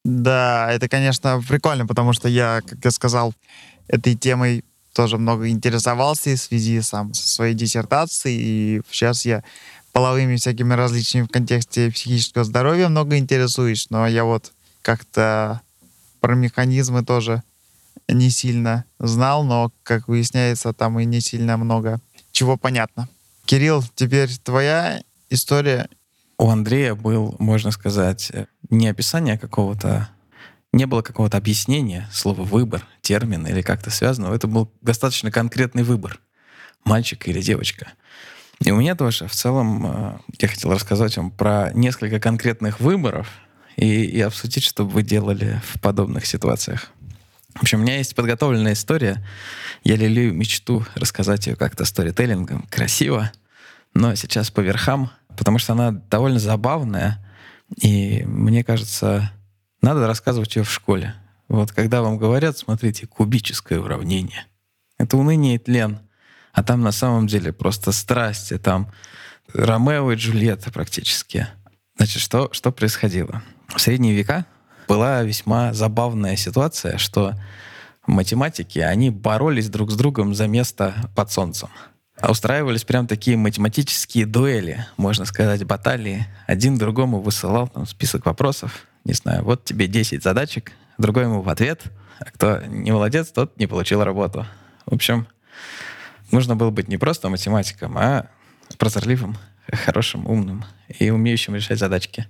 [0.04, 3.34] Да, это, конечно, прикольно, потому что я, как я сказал,
[3.88, 9.44] этой темой тоже много интересовался в связи сам со своей диссертацией, и сейчас я
[9.98, 15.62] половыми всякими различными в контексте психического здоровья много интересуюсь, но я вот как-то
[16.20, 17.42] про механизмы тоже
[18.08, 22.00] не сильно знал, но, как выясняется, там и не сильно много
[22.32, 23.10] чего понятно.
[23.46, 25.90] Кирилл, теперь твоя история.
[26.38, 28.32] У Андрея был, можно сказать,
[28.70, 30.10] не описание какого-то,
[30.74, 34.36] не было какого-то объяснения, слова «выбор», термин или как-то связанного.
[34.36, 36.20] Это был достаточно конкретный выбор.
[36.84, 37.94] Мальчик или девочка.
[38.64, 43.30] И у меня тоже в целом э, я хотел рассказать вам про несколько конкретных выборов
[43.76, 46.92] и, и обсудить, что вы делали в подобных ситуациях.
[47.54, 49.26] В общем, у меня есть подготовленная история.
[49.84, 52.68] Я лелею мечту рассказать ее как-то сторителлингом.
[52.70, 53.32] Красиво,
[53.94, 57.24] но сейчас по верхам, потому что она довольно забавная.
[57.82, 59.32] И мне кажется,
[59.82, 61.16] надо рассказывать ее в школе.
[61.48, 64.46] Вот когда вам говорят, смотрите, кубическое уравнение.
[64.98, 66.00] Это уныние и тлен.
[66.58, 68.58] А там на самом деле просто страсти.
[68.58, 68.92] Там
[69.54, 71.48] Ромео и Джульетта практически.
[71.98, 73.44] Значит, что, что происходило?
[73.68, 74.44] В средние века
[74.88, 77.36] была весьма забавная ситуация, что
[78.08, 81.70] математики, они боролись друг с другом за место под солнцем.
[82.20, 86.26] А устраивались прям такие математические дуэли, можно сказать, баталии.
[86.48, 88.88] Один другому высылал там список вопросов.
[89.04, 91.84] Не знаю, вот тебе 10 задачек, другой ему в ответ.
[92.20, 94.48] А кто не молодец, тот не получил работу.
[94.88, 95.28] В общем,
[96.32, 98.30] нужно было быть не просто математиком, а
[98.78, 99.38] прозорливым,
[99.72, 100.66] хорошим, умным
[101.00, 102.28] и умеющим решать задачки.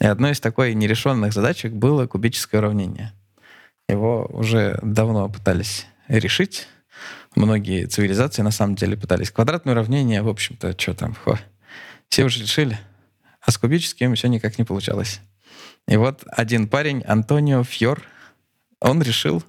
[0.00, 3.12] И одной из такой нерешенных задачек было кубическое уравнение.
[3.88, 6.68] Его уже давно пытались решить.
[7.34, 9.30] Многие цивилизации на самом деле пытались.
[9.30, 11.38] Квадратное уравнение, в общем-то, что там, хо,
[12.08, 12.78] все уже решили.
[13.40, 15.20] А с кубическим все никак не получалось.
[15.86, 18.02] И вот один парень, Антонио Фьор,
[18.80, 19.44] он решил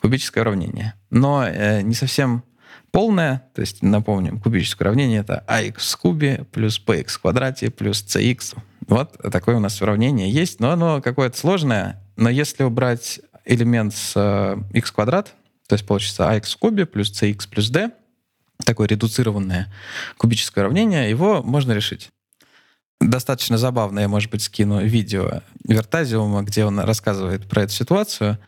[0.00, 0.94] кубическое уравнение.
[1.10, 2.44] Но э, не совсем
[2.90, 8.04] полное, то есть, напомним, кубическое уравнение— это ax в кубе плюс bx в квадрате плюс
[8.04, 8.56] cx
[8.90, 12.02] вот такое у нас уравнение есть, но оно какое-то сложное.
[12.16, 15.34] Но если убрать элемент с э, x квадрат,
[15.68, 17.92] то есть получится ax в кубе плюс cx плюс d,
[18.64, 19.72] такое редуцированное
[20.16, 22.10] кубическое уравнение, его можно решить.
[23.00, 28.38] достаточно забавно, я, может быть, скину видео Вертазиума, где он рассказывает про эту ситуацию.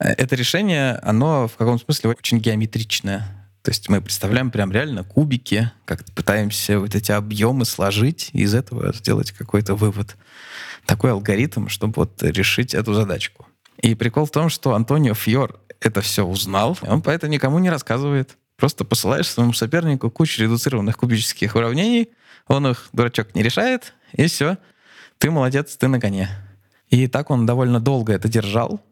[0.00, 3.43] Э, это решение, оно в каком смысле очень геометричное.
[3.64, 8.54] То есть мы представляем прям реально кубики, как пытаемся вот эти объемы сложить и из
[8.54, 10.18] этого сделать какой-то вывод.
[10.84, 13.46] Такой алгоритм, чтобы вот решить эту задачку.
[13.80, 18.36] И прикол в том, что Антонио Фьор это все узнал, он поэтому никому не рассказывает.
[18.58, 22.10] Просто посылаешь своему сопернику кучу редуцированных кубических уравнений,
[22.46, 24.58] он их, дурачок, не решает, и все.
[25.16, 26.28] Ты молодец, ты на коне.
[26.90, 28.82] И так он довольно долго это держал,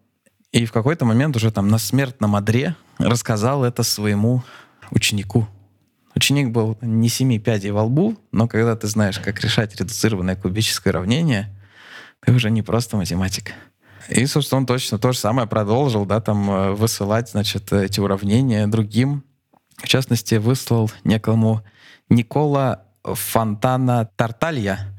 [0.52, 4.42] и в какой-то момент уже там на смертном одре рассказал это своему
[4.92, 5.48] ученику.
[6.14, 10.92] Ученик был не семи пядей во лбу, но когда ты знаешь, как решать редуцированное кубическое
[10.92, 11.48] уравнение,
[12.20, 13.52] ты уже не просто математик.
[14.08, 18.66] И, собственно, он точно то же самое продолжил, да, там э, высылать, значит, эти уравнения
[18.66, 19.24] другим.
[19.76, 21.62] В частности, выслал некому
[22.10, 24.94] Никола Фонтана Тарталья.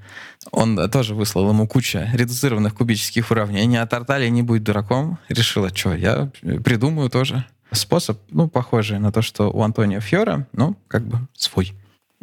[0.51, 5.19] Он тоже выслал ему кучу редуцированных кубических уравнений, а Тарталья не будет дураком.
[5.29, 10.75] Решила, что я придумаю тоже способ, ну, похожий на то, что у Антонио Фьора, ну,
[10.87, 11.73] как бы свой.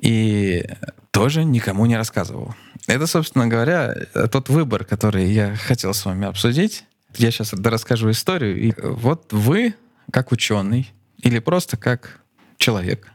[0.00, 0.66] И
[1.10, 2.54] тоже никому не рассказывал.
[2.86, 3.94] Это, собственно говоря,
[4.30, 6.84] тот выбор, который я хотел с вами обсудить.
[7.16, 8.58] Я сейчас расскажу историю.
[8.58, 9.74] И вот вы,
[10.10, 12.20] как ученый, или просто как
[12.56, 13.08] человек,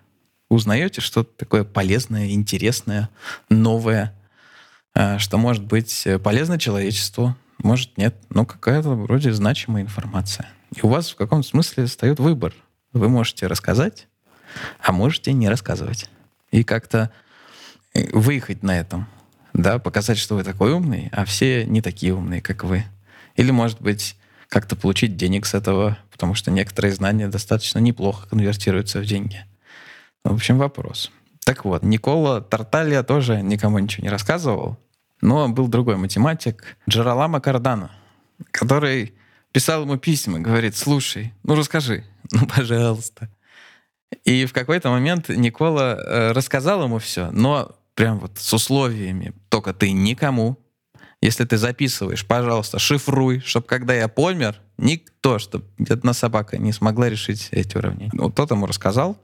[0.50, 3.10] узнаете что-то такое полезное, интересное,
[3.50, 4.14] новое,
[4.94, 10.50] э, что может быть полезно человечеству, может нет, но какая-то вроде значимая информация.
[10.76, 12.54] И у вас в каком-то смысле встает выбор.
[12.94, 14.08] Вы можете рассказать,
[14.82, 16.10] а можете не рассказывать.
[16.52, 17.12] И как-то
[17.94, 19.08] э, выехать на этом,
[19.54, 22.84] да, показать, что вы такой умный, а все не такие умные, как вы.
[23.36, 24.18] Или, может быть,
[24.50, 29.46] как-то получить денег с этого, потому что некоторые знания достаточно неплохо конвертируются в деньги.
[30.24, 31.12] В общем, вопрос.
[31.46, 34.78] Так вот, Никола Тарталья тоже никому ничего не рассказывал,
[35.22, 37.92] но был другой математик, Джералама Кардано,
[38.52, 39.14] который
[39.56, 43.30] писал ему письма, говорит, слушай, ну расскажи, ну пожалуйста.
[44.26, 49.74] И в какой-то момент Никола э, рассказал ему все, но прям вот с условиями, только
[49.74, 50.58] ты никому,
[51.22, 57.08] если ты записываешь, пожалуйста, шифруй, чтобы когда я помер, никто, чтобы одна собака не смогла
[57.08, 58.12] решить эти уравнения.
[58.14, 59.18] Вот тот ему рассказал,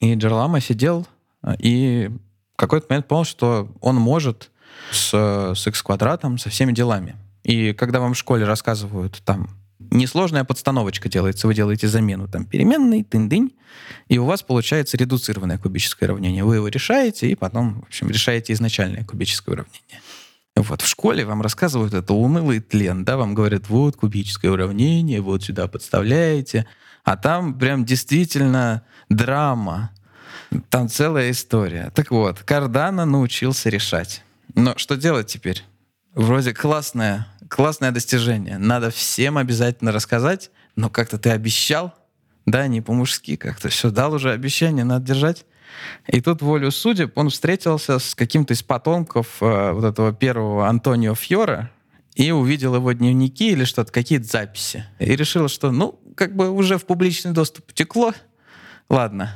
[0.00, 1.06] и Джерлама сидел
[1.44, 2.10] э, и
[2.54, 4.50] в какой-то момент понял, что он может
[4.90, 7.14] с, с x квадратом, со всеми делами.
[7.44, 9.59] И когда вам в школе рассказывают там
[9.90, 11.46] несложная подстановочка делается.
[11.46, 13.52] Вы делаете замену там переменной, тын-дынь,
[14.08, 16.44] и у вас получается редуцированное кубическое уравнение.
[16.44, 20.00] Вы его решаете, и потом, в общем, решаете изначальное кубическое уравнение.
[20.56, 25.44] Вот, в школе вам рассказывают это унылый тлен, да, вам говорят, вот кубическое уравнение, вот
[25.44, 26.66] сюда подставляете,
[27.04, 29.90] а там прям действительно драма,
[30.68, 31.90] там целая история.
[31.94, 34.22] Так вот, Кардана научился решать.
[34.54, 35.64] Но что делать теперь?
[36.14, 38.56] Вроде классное классное достижение.
[38.56, 41.92] Надо всем обязательно рассказать, но как-то ты обещал,
[42.46, 45.44] да, не по-мужски как-то все, дал уже обещание, надо держать.
[46.06, 51.14] И тут волю судеб он встретился с каким-то из потомков э, вот этого первого Антонио
[51.14, 51.70] Фьора
[52.14, 54.84] и увидел его дневники или что-то, какие-то записи.
[54.98, 58.12] И решил, что, ну, как бы уже в публичный доступ текло,
[58.88, 59.34] ладно,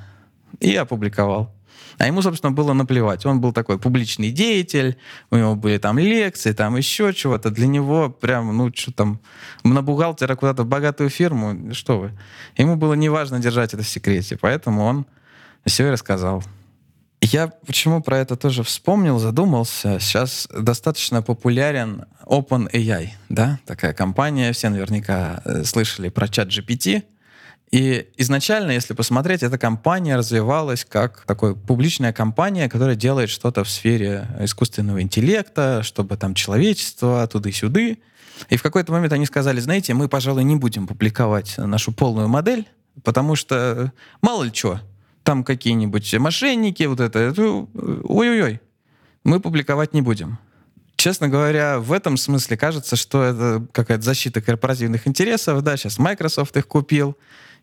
[0.60, 1.53] и опубликовал.
[1.98, 3.26] А ему, собственно, было наплевать.
[3.26, 4.96] Он был такой публичный деятель,
[5.30, 7.50] у него были там лекции, там еще чего-то.
[7.50, 9.20] Для него прям, ну, что там,
[9.62, 12.12] на бухгалтера куда-то в богатую фирму, что вы.
[12.56, 15.06] Ему было неважно держать это в секрете, поэтому он
[15.66, 16.42] все и рассказал.
[17.20, 19.98] Я почему про это тоже вспомнил, задумался.
[19.98, 27.02] Сейчас достаточно популярен OpenAI, да, такая компания, все наверняка э, слышали про чат GPT.
[27.74, 33.68] И изначально, если посмотреть, эта компания развивалась как такая публичная компания, которая делает что-то в
[33.68, 37.98] сфере искусственного интеллекта, чтобы там человечество туды-сюды.
[38.48, 42.68] И в какой-то момент они сказали, знаете, мы, пожалуй, не будем публиковать нашу полную модель,
[43.02, 44.80] потому что мало ли что,
[45.24, 48.60] там какие-нибудь мошенники, вот это, ой-ой-ой,
[49.24, 50.38] мы публиковать не будем.
[50.94, 55.60] Честно говоря, в этом смысле кажется, что это какая-то защита корпоративных интересов.
[55.62, 57.18] Да, сейчас Microsoft их купил,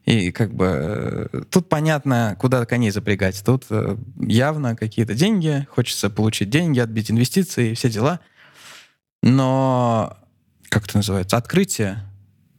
[0.05, 3.43] и как бы э, тут понятно, куда коней запрягать.
[3.45, 8.19] Тут э, явно какие-то деньги, хочется получить деньги, отбить инвестиции, все дела.
[9.21, 10.17] Но,
[10.69, 12.03] как это называется, открытие,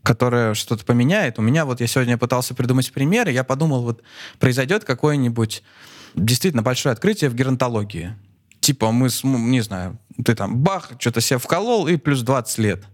[0.04, 1.38] которое что-то поменяет.
[1.38, 4.02] У меня вот я сегодня пытался придумать пример, и я подумал, вот
[4.38, 5.64] произойдет какое-нибудь
[6.14, 8.14] действительно большое открытие в геронтологии.
[8.60, 12.84] Типа мы, не знаю, ты там бах, что-то себе вколол, и плюс 20 лет.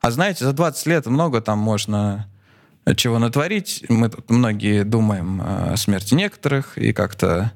[0.00, 2.28] А знаете, за 20 лет много там можно
[2.96, 3.84] чего натворить.
[3.88, 7.52] Мы тут многие думаем о смерти некоторых и как-то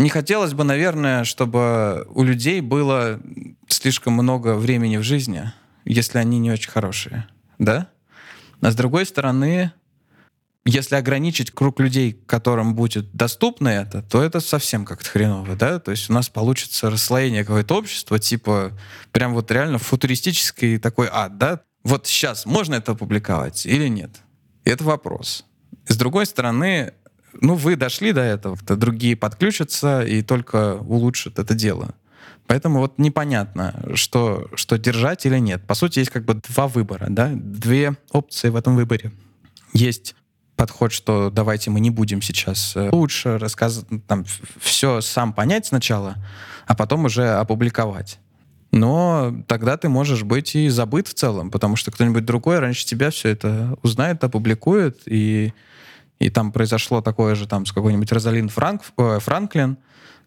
[0.00, 3.20] Не хотелось бы, наверное, чтобы у людей было
[3.68, 5.52] слишком много времени в жизни,
[5.84, 7.28] если они не очень хорошие,
[7.58, 7.88] да?
[8.62, 9.72] А с другой стороны,
[10.64, 15.78] если ограничить круг людей, которым будет доступно это, то это совсем как-то хреново, да?
[15.78, 18.72] То есть у нас получится расслоение какое-то общества, типа
[19.12, 21.60] прям вот реально футуристический такой ад, да?
[21.84, 24.22] Вот сейчас можно это опубликовать или нет?
[24.64, 25.44] Это вопрос.
[25.86, 26.92] С другой стороны,
[27.32, 31.94] ну, вы дошли до этого, то другие подключатся и только улучшат это дело.
[32.46, 35.64] Поэтому вот непонятно, что, что держать или нет.
[35.66, 39.12] По сути, есть как бы два выбора, да, две опции в этом выборе.
[39.72, 40.16] Есть
[40.56, 44.26] подход, что давайте мы не будем сейчас э, лучше рассказывать, там,
[44.58, 46.16] все сам понять сначала,
[46.66, 48.18] а потом уже опубликовать.
[48.72, 53.10] Но тогда ты можешь быть и забыт в целом, потому что кто-нибудь другой раньше тебя
[53.10, 55.52] все это узнает, опубликует, и,
[56.20, 59.76] и там произошло такое же там с какой-нибудь Розалин Франк, э, Франклин,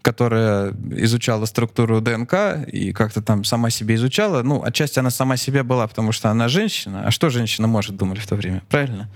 [0.03, 4.43] которая изучала структуру ДНК и как-то там сама себе изучала.
[4.43, 7.03] Ну, отчасти она сама себе была, потому что она женщина.
[7.05, 9.09] А что женщина может, думали в то время, правильно?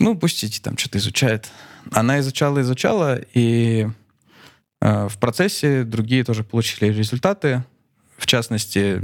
[0.00, 1.50] Ну, пустите, там что-то изучает.
[1.92, 3.88] Она изучала, изучала, и
[4.80, 7.62] э, в процессе другие тоже получили результаты.
[8.22, 9.02] В частности,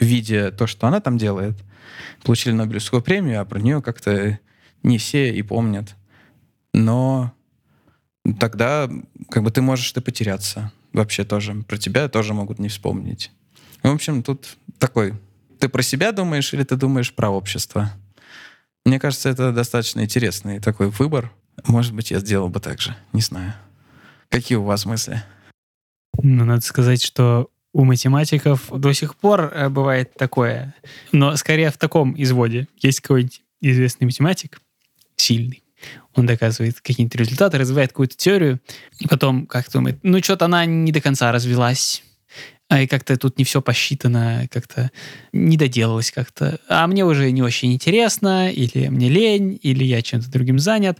[0.00, 1.54] видя то, что она там делает,
[2.22, 4.38] получили Нобелевскую премию, а про нее как-то
[4.82, 5.94] не все и помнят.
[6.72, 7.34] Но
[8.40, 8.88] тогда
[9.28, 11.62] как бы ты можешь ты потеряться вообще тоже.
[11.68, 13.32] Про тебя тоже могут не вспомнить.
[13.82, 15.12] В общем, тут такой,
[15.58, 17.92] ты про себя думаешь или ты думаешь про общество?
[18.86, 21.30] Мне кажется, это достаточно интересный такой выбор.
[21.66, 22.96] Может быть, я сделал бы так же.
[23.12, 23.52] Не знаю.
[24.30, 25.22] Какие у вас мысли?
[26.22, 30.74] Ну, надо сказать, что у математиков до сих пор э, бывает такое,
[31.12, 32.68] но скорее в таком изводе.
[32.78, 34.60] Есть какой-нибудь известный математик,
[35.16, 35.64] сильный,
[36.14, 38.60] он доказывает какие-то результаты, развивает какую-то теорию,
[39.00, 42.04] и потом как думает, ну что-то она не до конца развелась,
[42.68, 44.92] а и как-то тут не все посчитано, как-то
[45.32, 46.60] не доделалось как-то.
[46.68, 50.98] А мне уже не очень интересно, или мне лень, или я чем-то другим занят,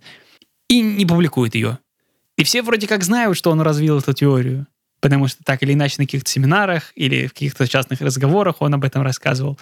[0.69, 1.79] и не публикует ее.
[2.37, 4.67] И все вроде как знают, что он развил эту теорию,
[5.05, 8.85] потому что так или иначе на каких-то семинарах или в каких-то частных разговорах он об
[8.85, 9.57] этом рассказывал.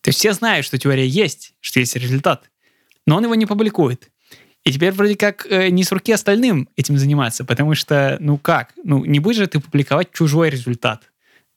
[0.00, 2.50] То есть все знают, что теория есть, что есть результат,
[3.06, 4.08] но он его не публикует.
[4.64, 8.72] И теперь вроде как э, не с руки остальным этим заниматься, потому что, ну как,
[8.84, 11.02] ну не будешь же ты публиковать чужой результат.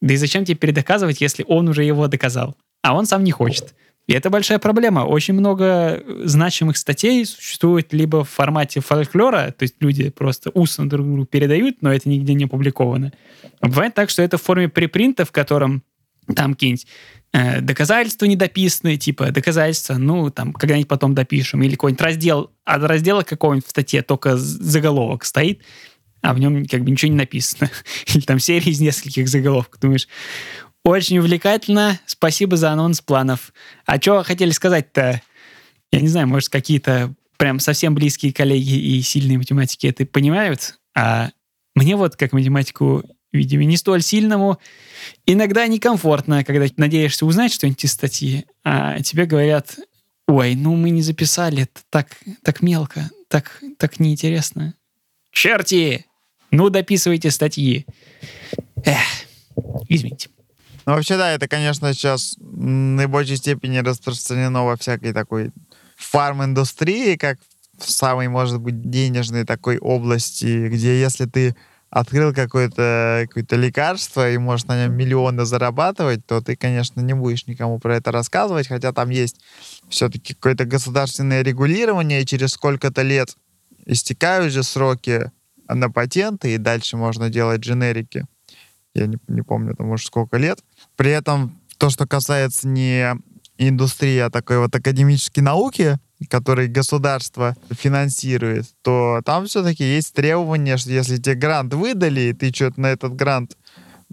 [0.01, 3.73] Да и зачем тебе передоказывать, если он уже его доказал, а он сам не хочет.
[4.09, 5.01] И это большая проблема.
[5.01, 11.05] Очень много значимых статей существует либо в формате фольклора, то есть люди просто устно друг
[11.05, 13.13] другу передают, но это нигде не опубликовано.
[13.61, 15.83] Бывает так, что это в форме припринта, в котором
[16.35, 16.87] там какие-нибудь
[17.33, 23.21] э, доказательства недописанные, типа доказательства, ну, там, когда-нибудь потом допишем, или какой-нибудь раздел, а раздела
[23.21, 25.61] какого-нибудь в статье только заголовок стоит,
[26.23, 27.69] а в нем как бы ничего не написано.
[28.07, 29.79] Или там серия из нескольких заголовков.
[29.79, 30.07] Думаешь,
[30.83, 33.53] очень увлекательно, спасибо за анонс планов.
[33.85, 35.21] А что хотели сказать-то?
[35.91, 41.29] Я не знаю, может, какие-то прям совсем близкие коллеги и сильные математики это понимают, а
[41.75, 44.59] мне вот как математику видимо, не столь сильному.
[45.25, 49.77] Иногда некомфортно, когда надеешься узнать что-нибудь из статьи, а тебе говорят,
[50.27, 54.73] ой, ну мы не записали, это так, так мелко, так, так неинтересно.
[55.31, 56.05] Черти!
[56.51, 57.85] Ну, дописывайте статьи.
[58.83, 58.97] Эх,
[59.87, 60.29] извините.
[60.85, 65.51] Ну, вообще, да, это, конечно, сейчас в наибольшей степени распространено во всякой такой
[65.97, 67.37] фарм-индустрии, как
[67.77, 71.55] в самой, может быть, денежной такой области, где если ты
[71.89, 77.47] открыл какое-то какое лекарство и можешь на нем миллионы зарабатывать, то ты, конечно, не будешь
[77.47, 79.37] никому про это рассказывать, хотя там есть
[79.89, 83.35] все-таки какое-то государственное регулирование, и через сколько-то лет
[83.85, 85.31] истекают же сроки
[85.67, 88.25] на патенты, и дальше можно делать дженерики.
[88.93, 90.59] Я не, не помню, там, может, сколько лет.
[90.99, 93.15] При этом то, что касается не
[93.57, 95.97] индустрии, а такой вот академической науки,
[96.29, 102.53] который государство финансирует, то там все-таки есть требование, что если тебе грант выдали, и ты
[102.53, 103.55] что-то на этот грант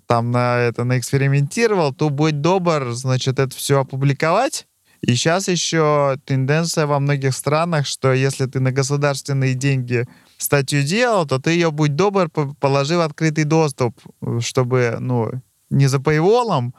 [0.06, 4.68] там на это наэкспериментировал, то будь добр, значит, это все опубликовать.
[5.00, 10.06] И сейчас еще тенденция во многих странах, что если ты на государственные деньги
[10.38, 12.30] статью делал, то ты ее, будь добр,
[12.60, 13.98] положи в открытый доступ,
[14.38, 15.32] чтобы, ну,
[15.70, 16.72] не за paywall,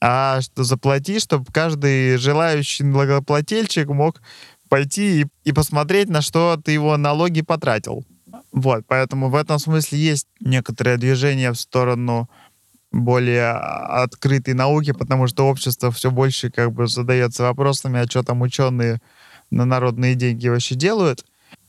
[0.00, 4.20] а что заплати, чтобы каждый желающий налогоплательщик мог
[4.68, 8.04] пойти и, и посмотреть, на что ты его налоги потратил.
[8.52, 12.28] Вот, поэтому в этом смысле есть некоторое движение в сторону
[12.90, 18.42] более открытой науки, потому что общество все больше как бы задается вопросами, а что там
[18.42, 19.00] ученые
[19.50, 21.24] на народные деньги вообще делают.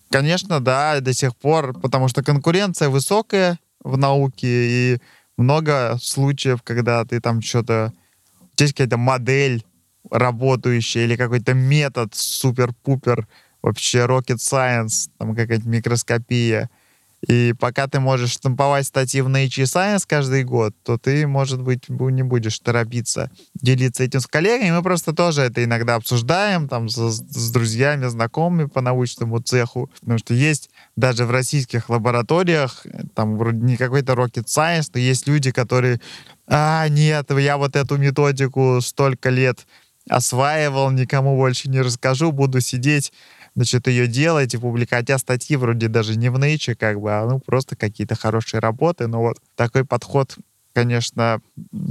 [0.09, 5.01] Конечно, да, до сих пор, потому что конкуренция высокая, в науке, и
[5.37, 7.93] много случаев, когда ты там что-то...
[8.39, 9.65] У тебя есть какая-то модель
[10.11, 13.27] работающая или какой-то метод супер-пупер,
[13.61, 16.69] вообще rocket science, там какая-то микроскопия—
[17.27, 21.87] и пока ты можешь штамповать статьи в Nature Science каждый год, то ты, может быть,
[21.87, 24.71] не будешь торопиться делиться этим с коллегами.
[24.71, 29.89] Мы просто тоже это иногда обсуждаем там с, с друзьями, знакомыми по научному цеху.
[30.01, 32.85] Потому что есть даже в российских лабораториях,
[33.15, 35.99] там вроде не какой-то rocket science, но есть люди, которые,
[36.47, 39.65] а, нет, я вот эту методику столько лет
[40.09, 43.11] осваивал, никому больше не расскажу, буду сидеть
[43.55, 45.07] значит, ее делать и публиковать.
[45.07, 49.07] Хотя статьи вроде даже не в Nature, как бы, а ну просто какие-то хорошие работы.
[49.07, 50.35] Но вот такой подход,
[50.73, 51.41] конечно...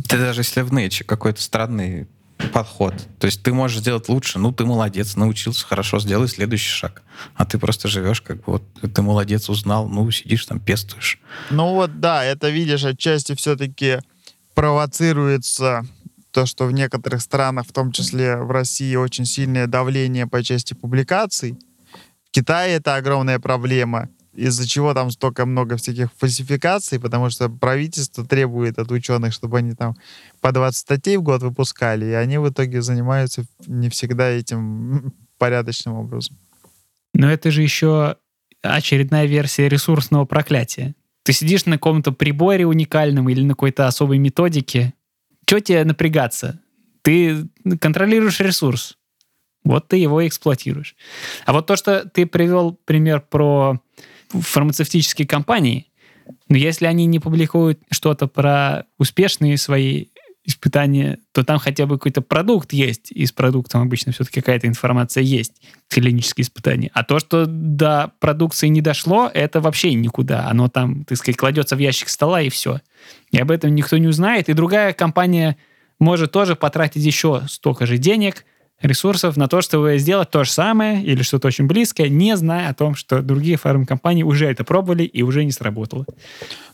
[0.09, 2.09] Ты даже если в Nature какой-то странный
[2.49, 2.95] подход.
[3.19, 7.03] То есть ты можешь сделать лучше, ну ты молодец, научился, хорошо, сделай следующий шаг.
[7.35, 8.63] А ты просто живешь, как бы вот
[8.95, 11.21] ты молодец, узнал, ну сидишь там, пестуешь.
[11.51, 13.99] Ну вот да, это видишь, отчасти все-таки
[14.55, 15.85] провоцируется
[16.31, 20.75] то, что в некоторых странах, в том числе в России, очень сильное давление по части
[20.75, 21.59] публикаций.
[22.29, 28.25] В Китае это огромная проблема, из-за чего там столько много всяких фальсификаций, потому что правительство
[28.25, 29.97] требует от ученых, чтобы они там
[30.41, 35.95] по 20 статей в год выпускали, и они в итоге занимаются не всегда этим порядочным
[35.95, 36.37] образом.
[37.15, 38.17] Но это же еще
[38.63, 40.95] очередная версия ресурсного проклятия.
[41.25, 44.95] Ты сидишь на каком-то приборе уникальном или на какой-то особой методике,
[45.53, 46.61] что тебе напрягаться?
[47.03, 47.47] Ты
[47.79, 48.97] контролируешь ресурс.
[49.65, 50.97] Вот ты его эксплуатируешь.
[51.45, 53.81] А вот то, что ты привел пример про
[54.33, 55.87] фармацевтические компании,
[56.49, 60.07] но если они не публикуют что-то про успешные свои
[60.45, 65.23] испытания, то там хотя бы какой-то продукт есть, и с продуктом обычно все-таки какая-то информация
[65.23, 66.91] есть, клинические испытания.
[66.95, 70.49] А то, что до продукции не дошло, это вообще никуда.
[70.49, 72.81] Оно там, так сказать, кладется в ящик стола и все.
[73.31, 74.49] И об этом никто не узнает.
[74.49, 75.57] И другая компания
[76.01, 78.45] может тоже потратить еще столько же денег,
[78.83, 82.75] ресурсов на то, чтобы сделать то же самое или что-то очень близкое, не зная о
[82.75, 86.05] том, что другие фармкомпании уже это пробовали и уже не сработало.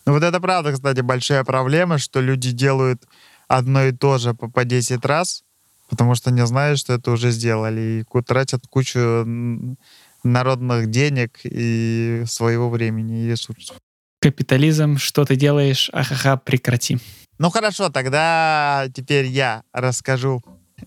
[0.06, 3.02] Ну вот это правда, кстати, большая проблема, что люди делают
[3.46, 5.44] одно и то же по, по 10 раз,
[5.88, 9.26] потому что не знают, что это уже сделали, и тратят кучу
[10.24, 13.76] народных денег и своего времени и ресурсов.
[14.20, 16.98] Капитализм, что ты делаешь, ахаха, прекрати.
[17.38, 20.42] Ну хорошо, тогда теперь я расскажу.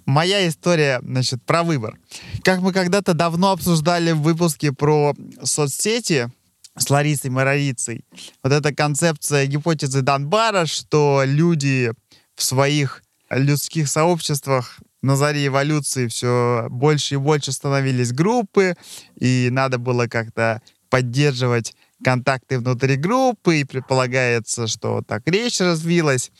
[0.05, 1.97] Моя история, значит, про выбор.
[2.43, 5.13] Как мы когда-то давно обсуждали в выпуске про
[5.43, 6.31] соцсети
[6.77, 8.05] с Ларисой Марарицей,
[8.43, 11.91] вот эта концепция гипотезы Данбара, что люди
[12.35, 18.75] в своих людских сообществах на заре эволюции все больше и больше становились группы,
[19.19, 21.73] и надо было как-то поддерживать
[22.03, 26.31] контакты внутри группы, и предполагается, что так речь развилась.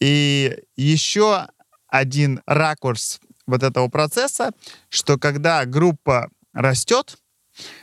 [0.00, 1.46] И еще
[1.92, 4.52] один ракурс вот этого процесса,
[4.88, 7.18] что когда группа растет,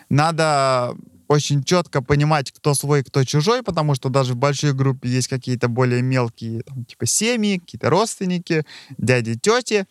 [0.10, 0.96] надо
[1.28, 5.68] очень четко понимать, кто свой, кто чужой, потому что даже в большой группе есть какие-то
[5.68, 8.66] более мелкие, там, типа семьи, какие-то родственники,
[8.98, 9.86] дяди, тети.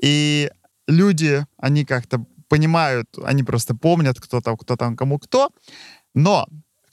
[0.00, 0.48] И
[0.86, 5.50] люди, они как-то понимают, они просто помнят, кто там, кто там, кому кто.
[6.14, 6.46] Но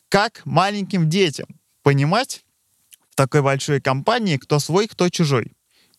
[0.10, 1.46] как маленьким детям
[1.84, 2.44] понимать
[3.12, 5.54] в такой большой компании, кто свой, кто чужой?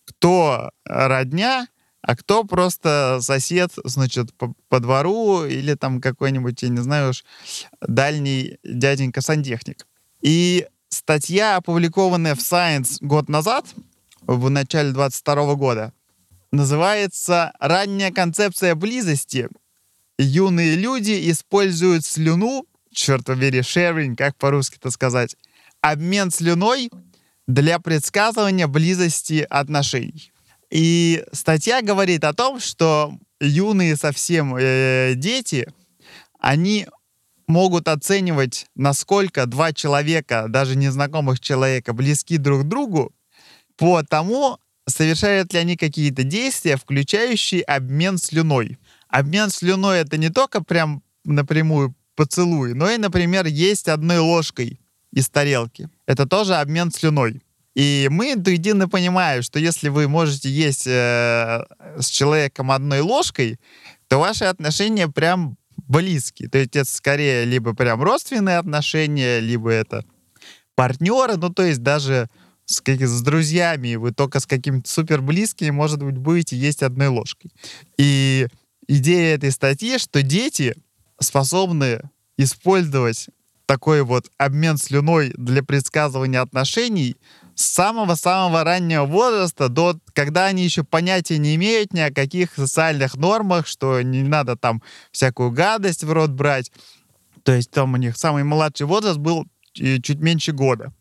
[0.04, 1.66] Кто родня,
[2.02, 7.24] а кто просто сосед, значит, по, по двору или там какой-нибудь, я не знаю уж,
[7.80, 9.86] дальний дяденька-сантехник.
[10.20, 13.66] И статья, опубликованная в Science год назад,
[14.20, 15.92] в начале 22 года,
[16.50, 19.48] называется «Ранняя концепция близости.
[20.18, 25.36] Юные люди используют слюну, черт побери, sharing, как по-русски это сказать,
[25.80, 26.90] обмен слюной
[27.46, 30.32] для предсказывания близости отношений».
[30.70, 35.72] И статья говорит о том, что юные совсем э, дети,
[36.40, 36.88] они
[37.46, 43.14] могут оценивать, насколько два человека, даже незнакомых человека, близки друг к другу,
[43.76, 48.78] по тому, совершают ли они какие-то действия, включающие обмен слюной.
[49.08, 54.80] Обмен слюной это не только прям напрямую поцелуй, но и, например, есть одной ложкой
[55.14, 55.88] из тарелки.
[56.06, 57.40] Это тоже обмен слюной.
[57.74, 61.64] И мы интуитивно понимаем, что если вы можете есть э,
[61.98, 63.58] с человеком одной ложкой,
[64.08, 66.48] то ваши отношения прям близкие.
[66.48, 70.04] То есть это скорее либо прям родственные отношения, либо это
[70.76, 72.28] партнеры, ну то есть даже
[72.64, 77.08] с, как, с друзьями вы только с какими-то супер близкими, может быть, будете есть одной
[77.08, 77.52] ложкой.
[77.98, 78.48] И
[78.88, 80.74] идея этой статьи, что дети
[81.20, 82.00] способны
[82.36, 83.28] использовать
[83.66, 87.16] такой вот обмен слюной для предсказывания отношений
[87.54, 93.16] с самого-самого раннего возраста до когда они еще понятия не имеют ни о каких социальных
[93.16, 96.72] нормах, что не надо там всякую гадость в рот брать.
[97.42, 99.46] То есть там у них самый младший возраст был
[99.78, 100.92] э, чуть меньше года.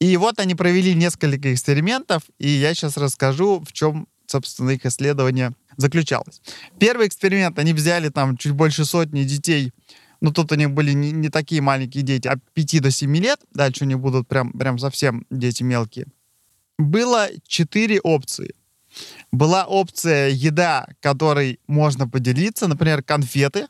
[0.00, 5.52] И вот они провели несколько экспериментов, и я сейчас расскажу, в чем, собственно, их исследование
[5.76, 6.40] заключалось.
[6.78, 9.72] Первый эксперимент, они взяли там чуть больше сотни детей,
[10.20, 13.40] ну тут у них были не, не такие маленькие дети, от 5 до 7 лет,
[13.52, 16.06] дальше у них будут прям, прям совсем дети мелкие.
[16.78, 18.54] Было четыре опции.
[19.32, 23.66] Была опция еда, которой можно поделиться, например, конфеты.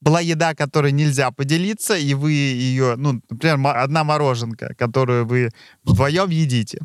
[0.00, 5.50] Была еда, которой нельзя поделиться, и вы ее, ну, например, одна мороженка, которую вы
[5.84, 6.78] вдвоем едите.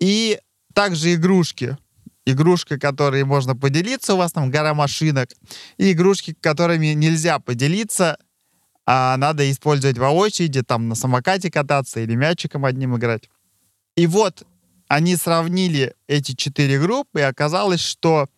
[0.00, 0.38] И
[0.74, 1.76] также игрушки.
[2.24, 5.30] Игрушки, которые можно поделиться, у вас там гора машинок.
[5.76, 8.16] И игрушки, которыми нельзя поделиться,
[8.86, 13.28] а надо использовать в очереди, там на самокате кататься или мячиком одним играть.
[13.96, 14.44] И вот
[14.88, 18.28] они сравнили эти четыре группы, и оказалось, что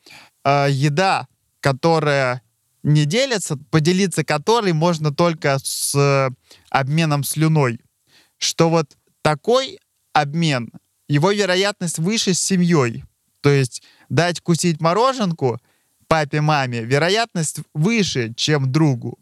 [0.44, 1.26] э, еда,
[1.60, 2.42] которая
[2.82, 6.30] не делится, поделиться которой можно только с э,
[6.70, 7.80] обменом слюной.
[8.38, 9.80] Что вот такой
[10.12, 10.70] обмен,
[11.08, 13.04] его вероятность выше с семьей.
[13.44, 15.60] То есть дать кусить мороженку
[16.06, 19.18] папе, маме, вероятность выше, чем другу.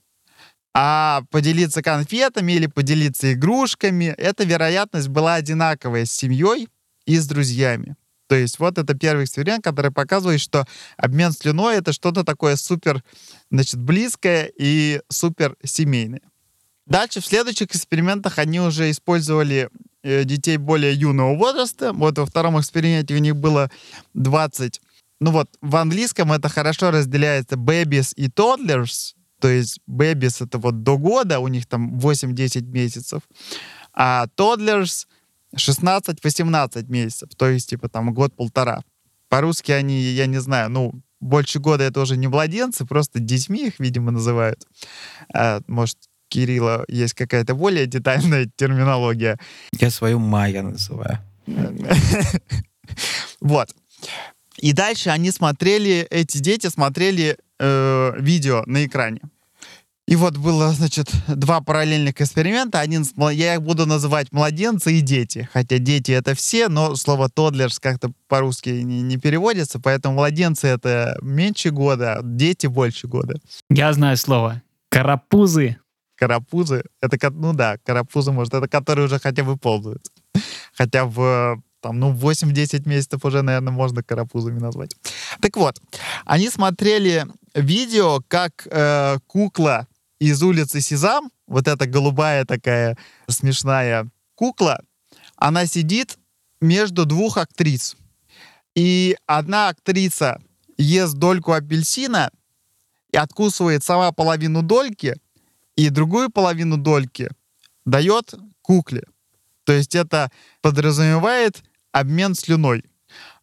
[0.74, 6.68] А поделиться конфетами или поделиться игрушками, эта вероятность была одинаковая с семьей,
[7.04, 7.96] и с друзьями.
[8.28, 10.66] То есть вот это первый эксперимент, который показывает, что
[10.96, 13.02] обмен слюной— это что-то такое супер,
[13.50, 16.22] значит, близкое и супер семейное.
[16.86, 19.68] Дальше в следующих экспериментах они уже использовали
[20.02, 21.92] детей более юного возраста.
[21.92, 23.70] Вот во втором эксперименте у них было
[24.14, 24.80] 20.
[25.20, 29.14] Ну вот в английском это хорошо разделяется babies и toddlers.
[29.40, 33.22] То есть babies это вот до года, у них там 8-10 месяцев.
[33.92, 35.06] А toddlers
[35.56, 38.82] 16-18 месяцев, то есть, типа, там, год-полтора.
[39.28, 43.78] По-русски они, я не знаю, ну, больше года это уже не младенцы, просто детьми их,
[43.78, 44.66] видимо, называют.
[45.34, 45.98] А, может,
[46.32, 49.38] Кирилла есть какая-то более детальная терминология.
[49.78, 51.18] Я свою Майя называю.
[53.40, 53.68] Вот.
[54.58, 59.20] И дальше они смотрели, эти дети смотрели э, видео на экране.
[60.06, 62.80] И вот было, значит, два параллельных эксперимента.
[62.80, 65.48] Один, я их буду называть младенцы и дети.
[65.52, 71.16] Хотя дети это все, но слово тодлерс как-то по-русски не, не переводится, поэтому младенцы это
[71.22, 73.40] меньше года, а дети больше года.
[73.70, 74.62] Я знаю слово.
[74.90, 75.78] Карапузы.
[76.22, 76.84] Карапузы.
[77.00, 80.06] Это, ну да, карапузы, может, это которые уже хотя бы ползают.
[80.72, 84.94] Хотя в там, ну, 8-10 месяцев уже, наверное, можно карапузами назвать.
[85.40, 85.82] Так вот,
[86.24, 89.88] они смотрели видео, как э, кукла
[90.20, 92.96] из улицы Сезам, вот эта голубая такая
[93.28, 94.80] смешная кукла,
[95.34, 96.18] она сидит
[96.60, 97.96] между двух актрис.
[98.76, 100.40] И одна актриса
[100.78, 102.30] ест дольку апельсина
[103.10, 105.16] и откусывает сама половину дольки,
[105.76, 107.30] и другую половину дольки
[107.84, 109.04] дает кукле.
[109.64, 111.62] То есть это подразумевает
[111.92, 112.84] обмен слюной.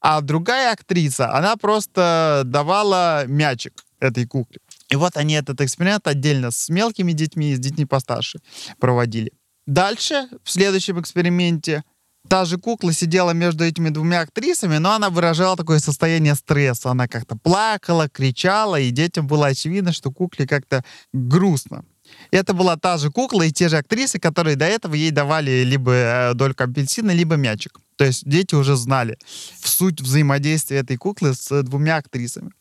[0.01, 4.59] А другая актриса, она просто давала мячик этой кукле.
[4.89, 8.39] И вот они этот эксперимент отдельно с мелкими детьми и с детьми постарше
[8.79, 9.31] проводили.
[9.67, 11.83] Дальше, в следующем эксперименте,
[12.27, 16.89] та же кукла сидела между этими двумя актрисами, но она выражала такое состояние стресса.
[16.89, 21.85] Она как-то плакала, кричала, и детям было очевидно, что кукле как-то грустно.
[22.31, 25.91] Это была та же кукла и те же актрисы, которые до этого ей давали либо
[25.91, 27.79] э, дольку апельсина, либо мячик.
[27.95, 29.17] То есть дети уже знали
[29.59, 32.51] в суть взаимодействия этой куклы с двумя актрисами.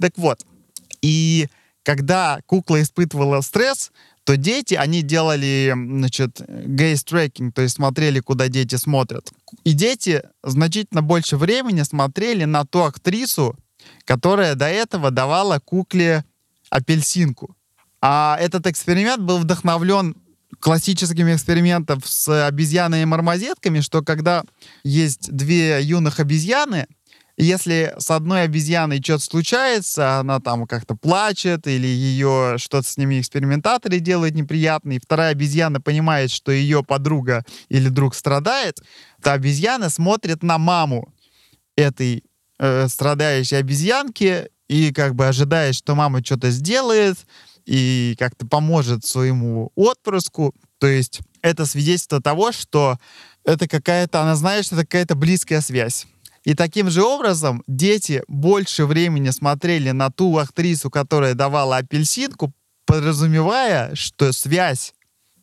[0.00, 0.44] Так вот,
[1.02, 1.48] и
[1.82, 3.92] когда кукла испытывала стресс,
[4.24, 9.30] то дети, они делали, значит, gaze-tracking, то есть смотрели, куда дети смотрят.
[9.62, 13.56] И дети значительно больше времени смотрели на ту актрису,
[14.04, 16.24] которая до этого давала кукле
[16.70, 17.54] апельсинку.
[18.00, 20.16] А этот эксперимент был вдохновлен
[20.60, 24.44] классическим экспериментом с обезьянами и мармозетками, что когда
[24.84, 26.86] есть две юных обезьяны,
[27.38, 33.20] если с одной обезьяной что-то случается, она там как-то плачет, или ее что-то с ними
[33.20, 38.80] экспериментаторы делают неприятно, и вторая обезьяна понимает, что ее подруга или друг страдает,
[39.22, 41.12] то обезьяна смотрит на маму
[41.76, 42.24] этой
[42.58, 47.18] э, страдающей обезьянки и как бы ожидает, что мама что-то сделает
[47.66, 50.54] и как-то поможет своему отпрыску.
[50.78, 52.98] То есть это свидетельство того, что
[53.44, 56.06] это какая-то, она знает, что это какая-то близкая связь.
[56.44, 62.52] И таким же образом дети больше времени смотрели на ту актрису, которая давала апельсинку,
[62.86, 64.94] подразумевая, что связь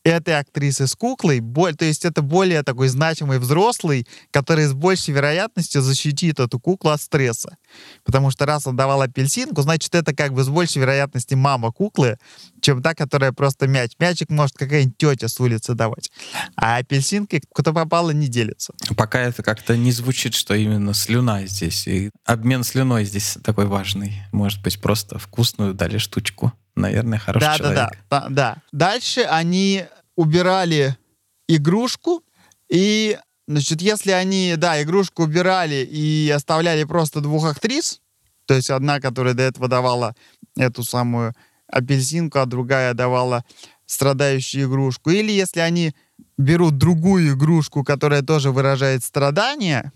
[0.03, 5.81] этой актрисы с куклой, то есть это более такой значимый взрослый, который с большей вероятностью
[5.81, 7.57] защитит эту куклу от стресса.
[8.03, 12.17] Потому что раз он давал апельсинку, значит, это как бы с большей вероятностью мама куклы,
[12.61, 13.91] чем та, которая просто мяч.
[13.99, 16.11] Мячик может какая-нибудь тетя с улицы давать.
[16.55, 18.73] А апельсинкой кто попало не делится.
[18.95, 21.87] Пока это как-то не звучит, что именно слюна здесь.
[21.87, 24.23] И обмен слюной здесь такой важный.
[24.31, 26.53] Может быть, просто вкусную дали штучку.
[26.75, 27.75] Наверное, хороший да, человек.
[27.77, 28.57] Да, да, да.
[28.71, 30.97] Дальше они убирали
[31.47, 32.23] игрушку,
[32.69, 33.17] и,
[33.47, 38.01] значит, если они, да, игрушку убирали и оставляли просто двух актрис,
[38.45, 40.15] то есть одна, которая до этого давала
[40.57, 41.33] эту самую
[41.67, 43.43] апельсинку, а другая давала
[43.85, 45.93] страдающую игрушку, или если они
[46.37, 49.91] берут другую игрушку, которая тоже выражает страдания,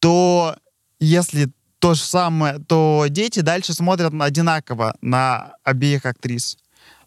[0.00, 0.56] то
[1.00, 6.58] если то же самое, то дети дальше смотрят одинаково на обеих актрис.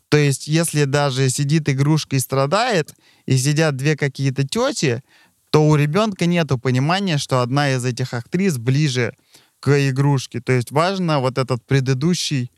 [0.10, 2.94] То есть, если даже сидит игрушка и страдает,
[3.26, 5.04] и сидят две какие-то тети,
[5.52, 9.14] то у ребенка нет понимания, что одна из этих актрис ближе
[9.60, 10.42] к игрушке.
[10.42, 12.52] То есть важно вот этот предыдущий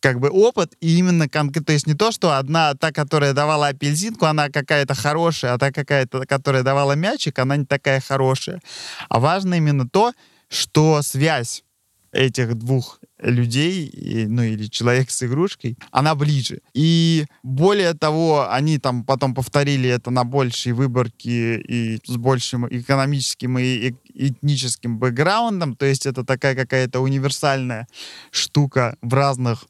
[0.00, 3.68] как бы опыт, и именно конкретно, то есть не то, что одна, та, которая давала
[3.68, 8.60] апельсинку, она какая-то хорошая, а та какая-то, которая давала мячик, она не такая хорошая.
[9.08, 10.12] А важно именно то,
[10.48, 11.64] что связь
[12.10, 16.60] этих двух людей, ну или человек с игрушкой, она ближе.
[16.72, 23.58] И более того, они там потом повторили это на большей выборке и с большим экономическим
[23.58, 27.86] и этническим бэкграундом, то есть это такая какая-то универсальная
[28.30, 29.66] штука в разных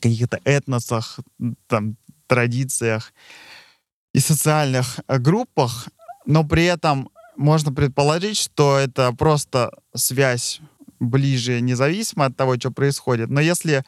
[0.00, 1.20] каких-то этносах,
[1.66, 3.12] там, традициях
[4.14, 5.88] и социальных группах,
[6.24, 10.60] но при этом можно предположить, что это просто связь
[11.00, 13.30] ближе, независимо от того, что происходит.
[13.30, 13.84] Но если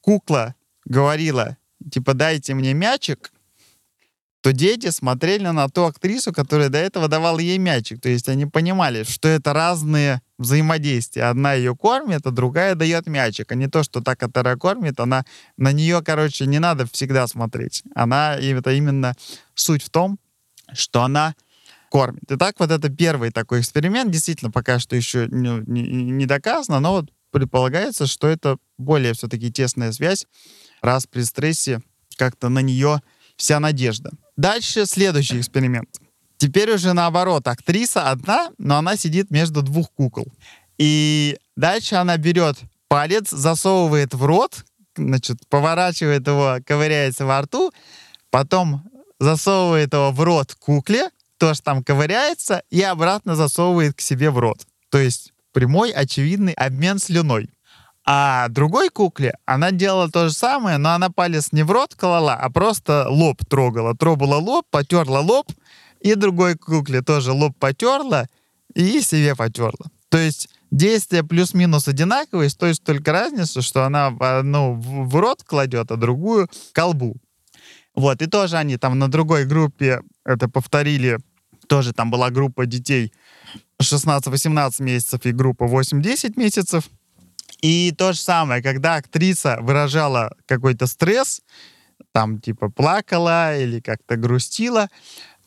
[0.00, 1.56] кукла говорила,
[1.90, 3.32] типа, дайте мне мячик,
[4.44, 8.02] то дети смотрели на ту актрису, которая до этого давала ей мячик.
[8.02, 11.24] То есть они понимали, что это разные взаимодействия.
[11.24, 13.50] Одна ее кормит, а другая дает мячик.
[13.52, 15.24] А не то, что та, которая кормит, она
[15.56, 17.84] на нее, короче, не надо всегда смотреть.
[17.94, 19.14] Она, это именно
[19.54, 20.18] суть в том,
[20.74, 21.34] что она
[21.94, 22.24] кормит.
[22.28, 24.10] Итак, вот это первый такой эксперимент.
[24.10, 29.52] Действительно, пока что еще не, не, не доказано, но вот предполагается, что это более все-таки
[29.52, 30.26] тесная связь,
[30.82, 31.82] раз при стрессе
[32.16, 33.00] как-то на нее
[33.36, 34.10] вся надежда.
[34.36, 35.88] Дальше следующий эксперимент.
[36.36, 40.26] Теперь уже наоборот, актриса одна, но она сидит между двух кукол.
[40.78, 42.56] И дальше она берет
[42.88, 44.64] палец, засовывает в рот,
[44.96, 47.72] значит, поворачивает его, ковыряется во рту,
[48.30, 48.82] потом
[49.20, 54.66] засовывает его в рот кукле, тоже там ковыряется и обратно засовывает к себе в рот.
[54.90, 57.50] То есть прямой, очевидный обмен слюной.
[58.06, 62.34] А другой кукле она делала то же самое, но она палец не в рот клала,
[62.34, 63.96] а просто лоб трогала.
[63.96, 65.46] Трогала лоб, потерла лоб,
[66.00, 68.26] и другой кукле тоже лоб потерла
[68.74, 69.86] и себе потерла.
[70.10, 75.90] То есть действия плюс-минус одинаковые, то есть только разница, что она одну в рот кладет,
[75.90, 77.16] а другую колбу.
[77.94, 81.18] Вот, и тоже они там на другой группе это повторили.
[81.68, 83.12] Тоже там была группа детей
[83.80, 86.84] 16-18 месяцев и группа 8-10 месяцев.
[87.60, 91.40] И то же самое, когда актриса выражала какой-то стресс,
[92.12, 94.88] там типа плакала или как-то грустила,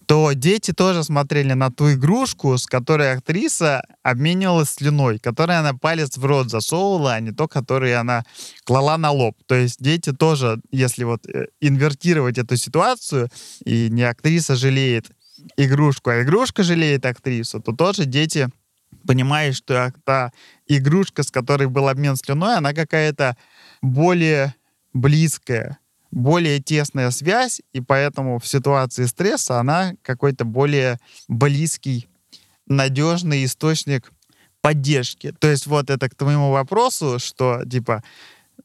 [0.08, 6.18] то дети тоже смотрели на ту игрушку, с которой актриса обменивалась слюной, которой она палец
[6.18, 8.24] в рот засовывала, а не то, который она
[8.64, 9.36] клала на лоб.
[9.48, 13.30] То есть дети тоже, если вот э, инвертировать эту ситуацию,
[13.66, 15.12] и не актриса жалеет
[15.58, 18.48] игрушку, а игрушка жалеет актрису, то тоже дети
[19.06, 20.32] понимают, что та
[20.68, 23.36] игрушка, с которой был обмен слюной, она какая-то
[23.82, 24.56] более
[24.94, 25.80] близкая,
[26.12, 32.08] более тесная связь, и поэтому в ситуации стресса она какой-то более близкий,
[32.66, 34.12] надежный источник
[34.62, 35.34] поддержки.
[35.40, 38.04] То есть вот это к твоему вопросу, что типа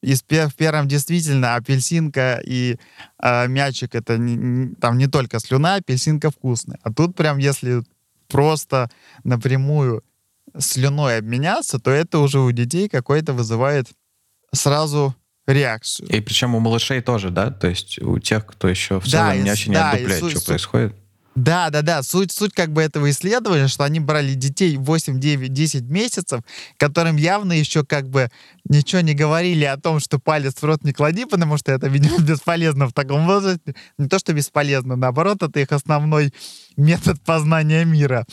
[0.01, 2.77] из в первом действительно апельсинка и
[3.23, 6.79] э, мячик это не, там не только слюна, апельсинка вкусная.
[6.83, 7.83] А тут прям если
[8.29, 8.91] просто
[9.23, 10.03] напрямую
[10.59, 13.89] слюной обменяться, то это уже у детей какой-то вызывает
[14.53, 15.15] сразу
[15.47, 16.09] реакцию.
[16.09, 17.51] И причем у малышей тоже, да?
[17.51, 20.41] То есть у тех, кто еще в целом да, не очень да, отдупляет, суть, что
[20.41, 20.95] суть, происходит.
[21.35, 22.03] Да, да, да.
[22.03, 26.43] Суть, суть как бы этого исследования, что они брали детей 8, 9, 10 месяцев,
[26.77, 28.29] которым явно еще как бы
[28.69, 32.19] ничего не говорили о том, что палец в рот не клади, потому что это, видимо,
[32.23, 33.75] бесполезно в таком возрасте.
[33.99, 36.33] Не то, что бесполезно, наоборот, это их основной
[36.77, 38.27] метод познания мира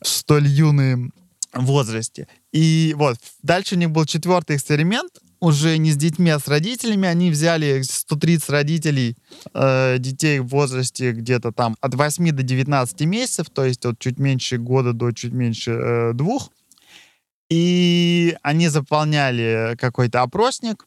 [0.00, 1.12] в столь юном
[1.52, 2.28] возрасте.
[2.52, 5.10] И вот, дальше у них был четвертый эксперимент,
[5.40, 7.08] уже не с детьми, а с родителями.
[7.08, 9.16] Они взяли 130 родителей
[9.54, 14.18] э, детей в возрасте где-то там от 8 до 19 месяцев, то есть от чуть
[14.18, 16.50] меньше года до чуть меньше э, двух.
[17.48, 20.86] И они заполняли какой-то опросник,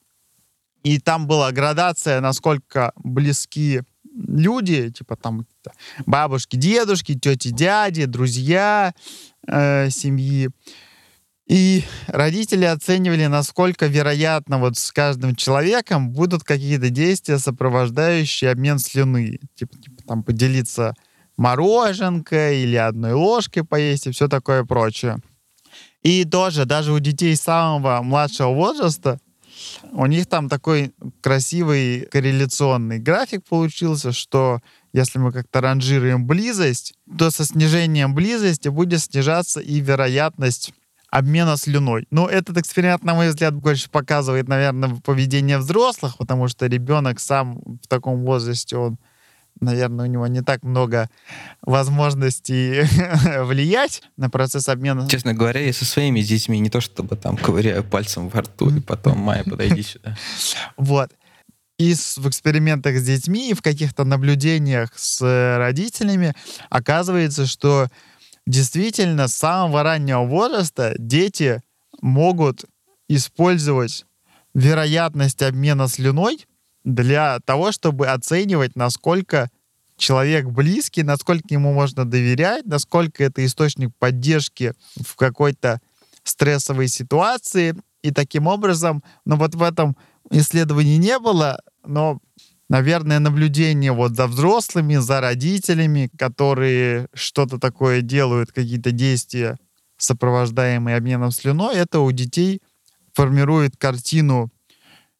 [0.83, 3.81] и там была градация, насколько близки
[4.15, 5.45] люди, типа там
[6.05, 8.93] бабушки, дедушки, тети, дяди, друзья
[9.47, 10.49] э, семьи.
[11.51, 19.37] И родители оценивали, насколько вероятно вот с каждым человеком будут какие-то действия, сопровождающие обмен слюны.
[19.55, 20.93] Типа, типа там поделиться
[21.35, 25.17] мороженкой или одной ложкой поесть и все такое прочее.
[26.03, 29.19] И тоже, даже у детей самого младшего возраста,
[29.91, 34.61] у них там такой красивый корреляционный график получился, что
[34.93, 40.71] если мы как-то ранжируем близость, то со снижением близости будет снижаться и вероятность
[41.11, 42.07] обмена слюной.
[42.09, 47.61] Но этот эксперимент, на мой взгляд, больше показывает, наверное, поведение взрослых, потому что ребенок сам
[47.83, 48.97] в таком возрасте, он
[49.59, 51.09] наверное, у него не так много
[51.61, 52.83] возможностей
[53.43, 55.07] влиять на процесс обмена.
[55.09, 58.79] Честно говоря, я со своими детьми не то чтобы там ковыряю пальцем во рту, и
[58.79, 60.17] потом, Майя, подойди сюда.
[60.77, 61.11] Вот.
[61.77, 66.33] И в экспериментах с детьми, и в каких-то наблюдениях с родителями
[66.69, 67.89] оказывается, что
[68.45, 71.61] действительно с самого раннего возраста дети
[72.01, 72.65] могут
[73.07, 74.05] использовать
[74.53, 76.47] вероятность обмена слюной
[76.83, 79.49] для того, чтобы оценивать, насколько
[79.97, 85.79] человек близкий, насколько ему можно доверять, насколько это источник поддержки в какой-то
[86.23, 87.75] стрессовой ситуации.
[88.01, 89.95] И таким образом, ну вот в этом
[90.31, 92.19] исследовании не было, но,
[92.71, 99.57] наверное, наблюдение вот за взрослыми, за родителями, которые что-то такое делают, какие-то действия,
[99.97, 102.61] сопровождаемые обменом слюной, это у детей
[103.13, 104.49] формирует картину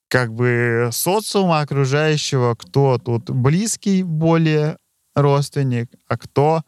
[0.08, 4.78] как бы социума окружающего, кто тут близкий более
[5.14, 6.64] родственник, а кто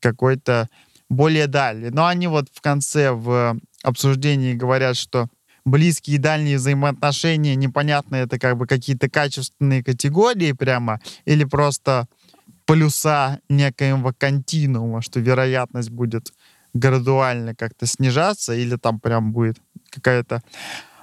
[0.00, 0.68] какой-то
[1.08, 1.90] более дальний.
[1.90, 5.28] Но они вот в конце в обсуждении говорят, что
[5.66, 12.06] близкие и дальние взаимоотношения, непонятно, это как бы какие-то качественные категории прямо, или просто
[12.64, 16.32] плюса некоего континуума, что вероятность будет
[16.72, 19.58] градуально как-то снижаться, или там прям будет
[19.90, 20.42] какая-то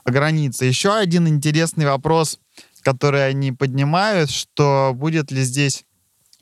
[0.06, 0.66] границы.
[0.66, 2.40] Еще один интересный вопрос,
[2.82, 5.84] который они поднимают, что будет ли здесь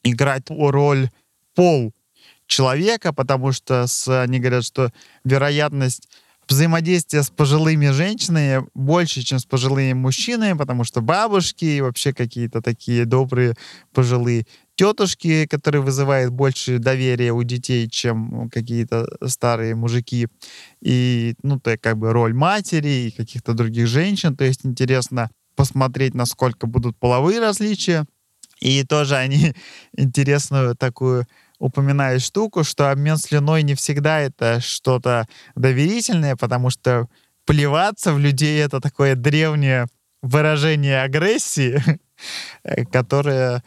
[0.03, 1.09] играть роль
[1.55, 1.91] пол
[2.45, 4.91] человека, потому что с, они говорят, что
[5.23, 6.07] вероятность
[6.51, 12.61] взаимодействия с пожилыми женщинами больше, чем с пожилыми мужчинами, потому что бабушки и вообще какие-то
[12.61, 13.55] такие добрые
[13.93, 14.45] пожилые
[14.75, 20.27] тетушки, которые вызывают больше доверия у детей, чем какие-то старые мужики.
[20.81, 24.35] И, ну, то как бы роль матери и каких-то других женщин.
[24.35, 28.05] То есть интересно посмотреть, насколько будут половые различия.
[28.59, 29.53] И тоже они
[29.97, 31.27] интересную такую
[31.61, 37.07] упоминают штуку, что обмен слюной не всегда это что-то доверительное, потому что
[37.45, 39.85] плеваться в людей— это такое древнее
[40.23, 41.81] выражение агрессии,
[42.91, 43.63] которое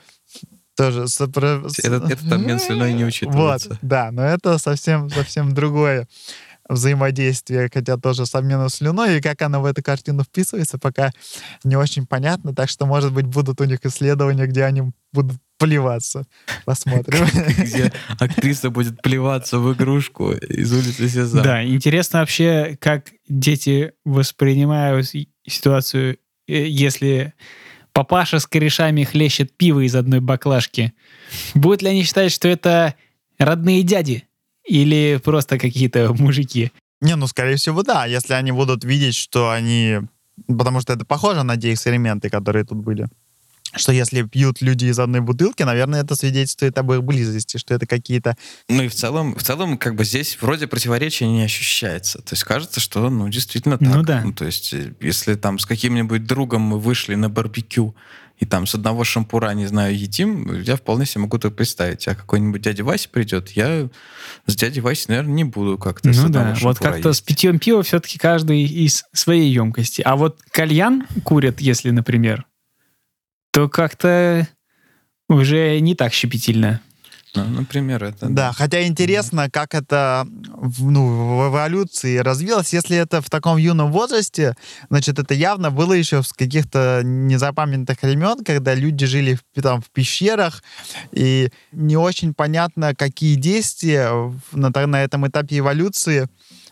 [0.77, 1.07] тоже...
[1.07, 1.63] Сопро...
[1.83, 3.71] Этот, этот обмен слюной не учитывается.
[3.71, 6.09] Вот, да, но это совсем, совсем другое
[6.69, 11.11] взаимодействие, хотя тоже с обменом слюной, и как оно в эту картину вписывается, пока
[11.62, 16.27] не очень понятно, так что, может быть, будут у них исследования, где они будут плеваться.
[16.65, 17.27] Посмотрим.
[17.59, 21.43] Где актриса будет плеваться в игрушку из улицы Сезам.
[21.43, 25.07] Да, интересно вообще, как дети воспринимают
[25.47, 27.35] ситуацию, э, если
[27.93, 30.93] папаша с корешами хлещет пиво из одной баклажки.
[31.55, 32.95] Будут ли они считать, что это
[33.39, 34.25] родные дяди?
[34.67, 36.73] Или просто какие-то мужики?
[37.01, 38.07] Не, ну, скорее всего, да.
[38.07, 40.01] Если они будут видеть, что они...
[40.49, 43.09] Потому что это похоже на те эксперименты, которые тут были
[43.77, 47.87] что если пьют люди из одной бутылки, наверное, это свидетельствует об их близости, что это
[47.87, 48.37] какие-то...
[48.69, 52.19] Ну и в целом, в целом, как бы здесь вроде противоречия не ощущается.
[52.19, 53.89] То есть кажется, что, ну, действительно так.
[53.89, 54.23] Ну да.
[54.25, 57.95] Ну, то есть э, если там с каким-нибудь другом мы вышли на барбекю,
[58.45, 62.07] и там с одного шампура, не знаю, едим, я вполне себе могу это представить.
[62.07, 63.89] А какой-нибудь дядя Вася придет, я
[64.45, 67.21] с дядей Васей, наверное, не буду как-то ну да, вот как-то есть.
[67.21, 70.03] с питьем пива все-таки каждый из своей емкости.
[70.03, 72.45] А вот кальян курят, если, например,
[73.51, 74.47] то как-то
[75.31, 76.83] уже не так щепетильно.
[77.35, 78.28] Ну, например, это...
[78.28, 82.72] Да, хотя интересно, как это ну, в эволюции развилось.
[82.72, 84.55] Если это в таком юном возрасте,
[84.89, 89.91] значит, это явно было еще с каких-то незапамятных времен, когда люди жили в, там, в
[89.91, 90.62] пещерах,
[91.12, 96.28] и не очень понятно, какие действия на, на этом этапе эволюции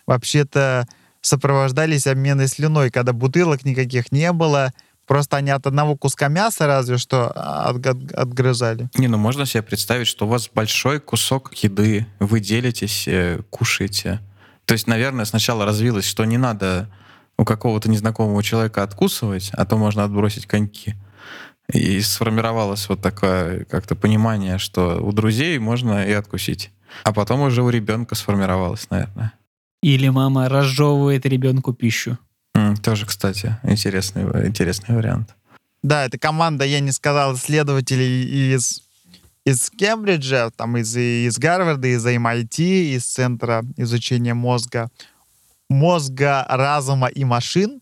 [0.06, 0.86] вообще-то
[1.20, 4.72] сопровождались обмены слюной, когда бутылок никаких не было,
[5.07, 8.88] Просто они от одного куска мяса разве что от, от, отгрызали.
[8.94, 14.20] Не, ну можно себе представить, что у вас большой кусок еды, вы делитесь, э, кушаете.
[14.64, 16.88] То есть, наверное, сначала развилось, что не надо
[17.36, 20.94] у какого-то незнакомого человека откусывать, а то можно отбросить коньки.
[21.72, 26.70] И сформировалось вот такое как-то понимание, что у друзей можно и откусить.
[27.05, 29.32] А потом уже у ребенка сформировалось, наверное.
[29.82, 32.18] Или мама разжевывает ребенку пищу.
[32.77, 35.35] Тоже, кстати, интересный, интересный вариант.
[35.83, 38.83] Да, это команда, я не сказал, исследователей из,
[39.45, 44.91] из Кембриджа, там из, из Гарварда, из MIT, из Центра изучения мозга,
[45.68, 47.81] мозга, разума и машин.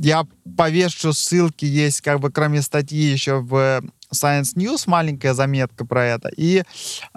[0.00, 0.26] Я
[0.56, 3.82] повешу ссылки, есть как бы кроме статьи еще в
[4.12, 6.30] Science News маленькая заметка про это.
[6.34, 6.62] И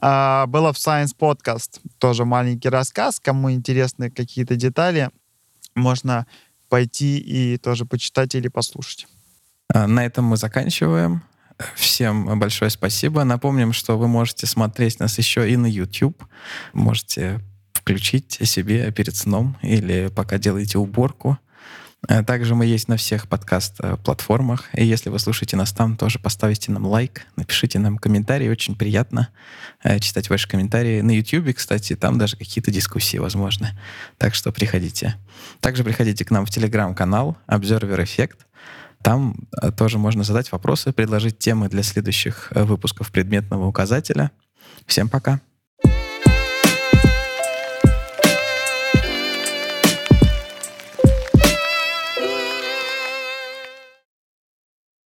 [0.02, 3.20] э, было в Science Podcast тоже маленький рассказ.
[3.20, 5.12] Кому интересны какие-то детали,
[5.76, 6.26] можно
[6.70, 9.08] пойти и тоже почитать или послушать.
[9.74, 11.24] А, на этом мы заканчиваем.
[11.76, 13.24] Всем большое спасибо.
[13.24, 16.24] Напомним, что вы можете смотреть нас еще и на YouTube.
[16.74, 17.40] Можете
[17.74, 21.38] включить себе перед сном или пока делаете уборку.
[22.08, 24.70] А также мы есть на всех подкаст-платформах.
[24.74, 28.50] И если вы слушаете нас там, тоже поставите нам лайк, напишите нам комментарий.
[28.50, 29.30] Очень приятно
[29.84, 31.02] э, читать ваши комментарии.
[31.02, 33.78] На YouTube, кстати, там даже какие-то дискуссии возможны.
[34.18, 35.16] Так что приходите.
[35.62, 38.38] Также приходите к нам в телеграм-канал Observer Effect.
[39.02, 44.32] Там э, тоже можно задать вопросы, предложить темы для следующих э, выпусков предметного указателя.
[44.86, 45.40] Всем пока!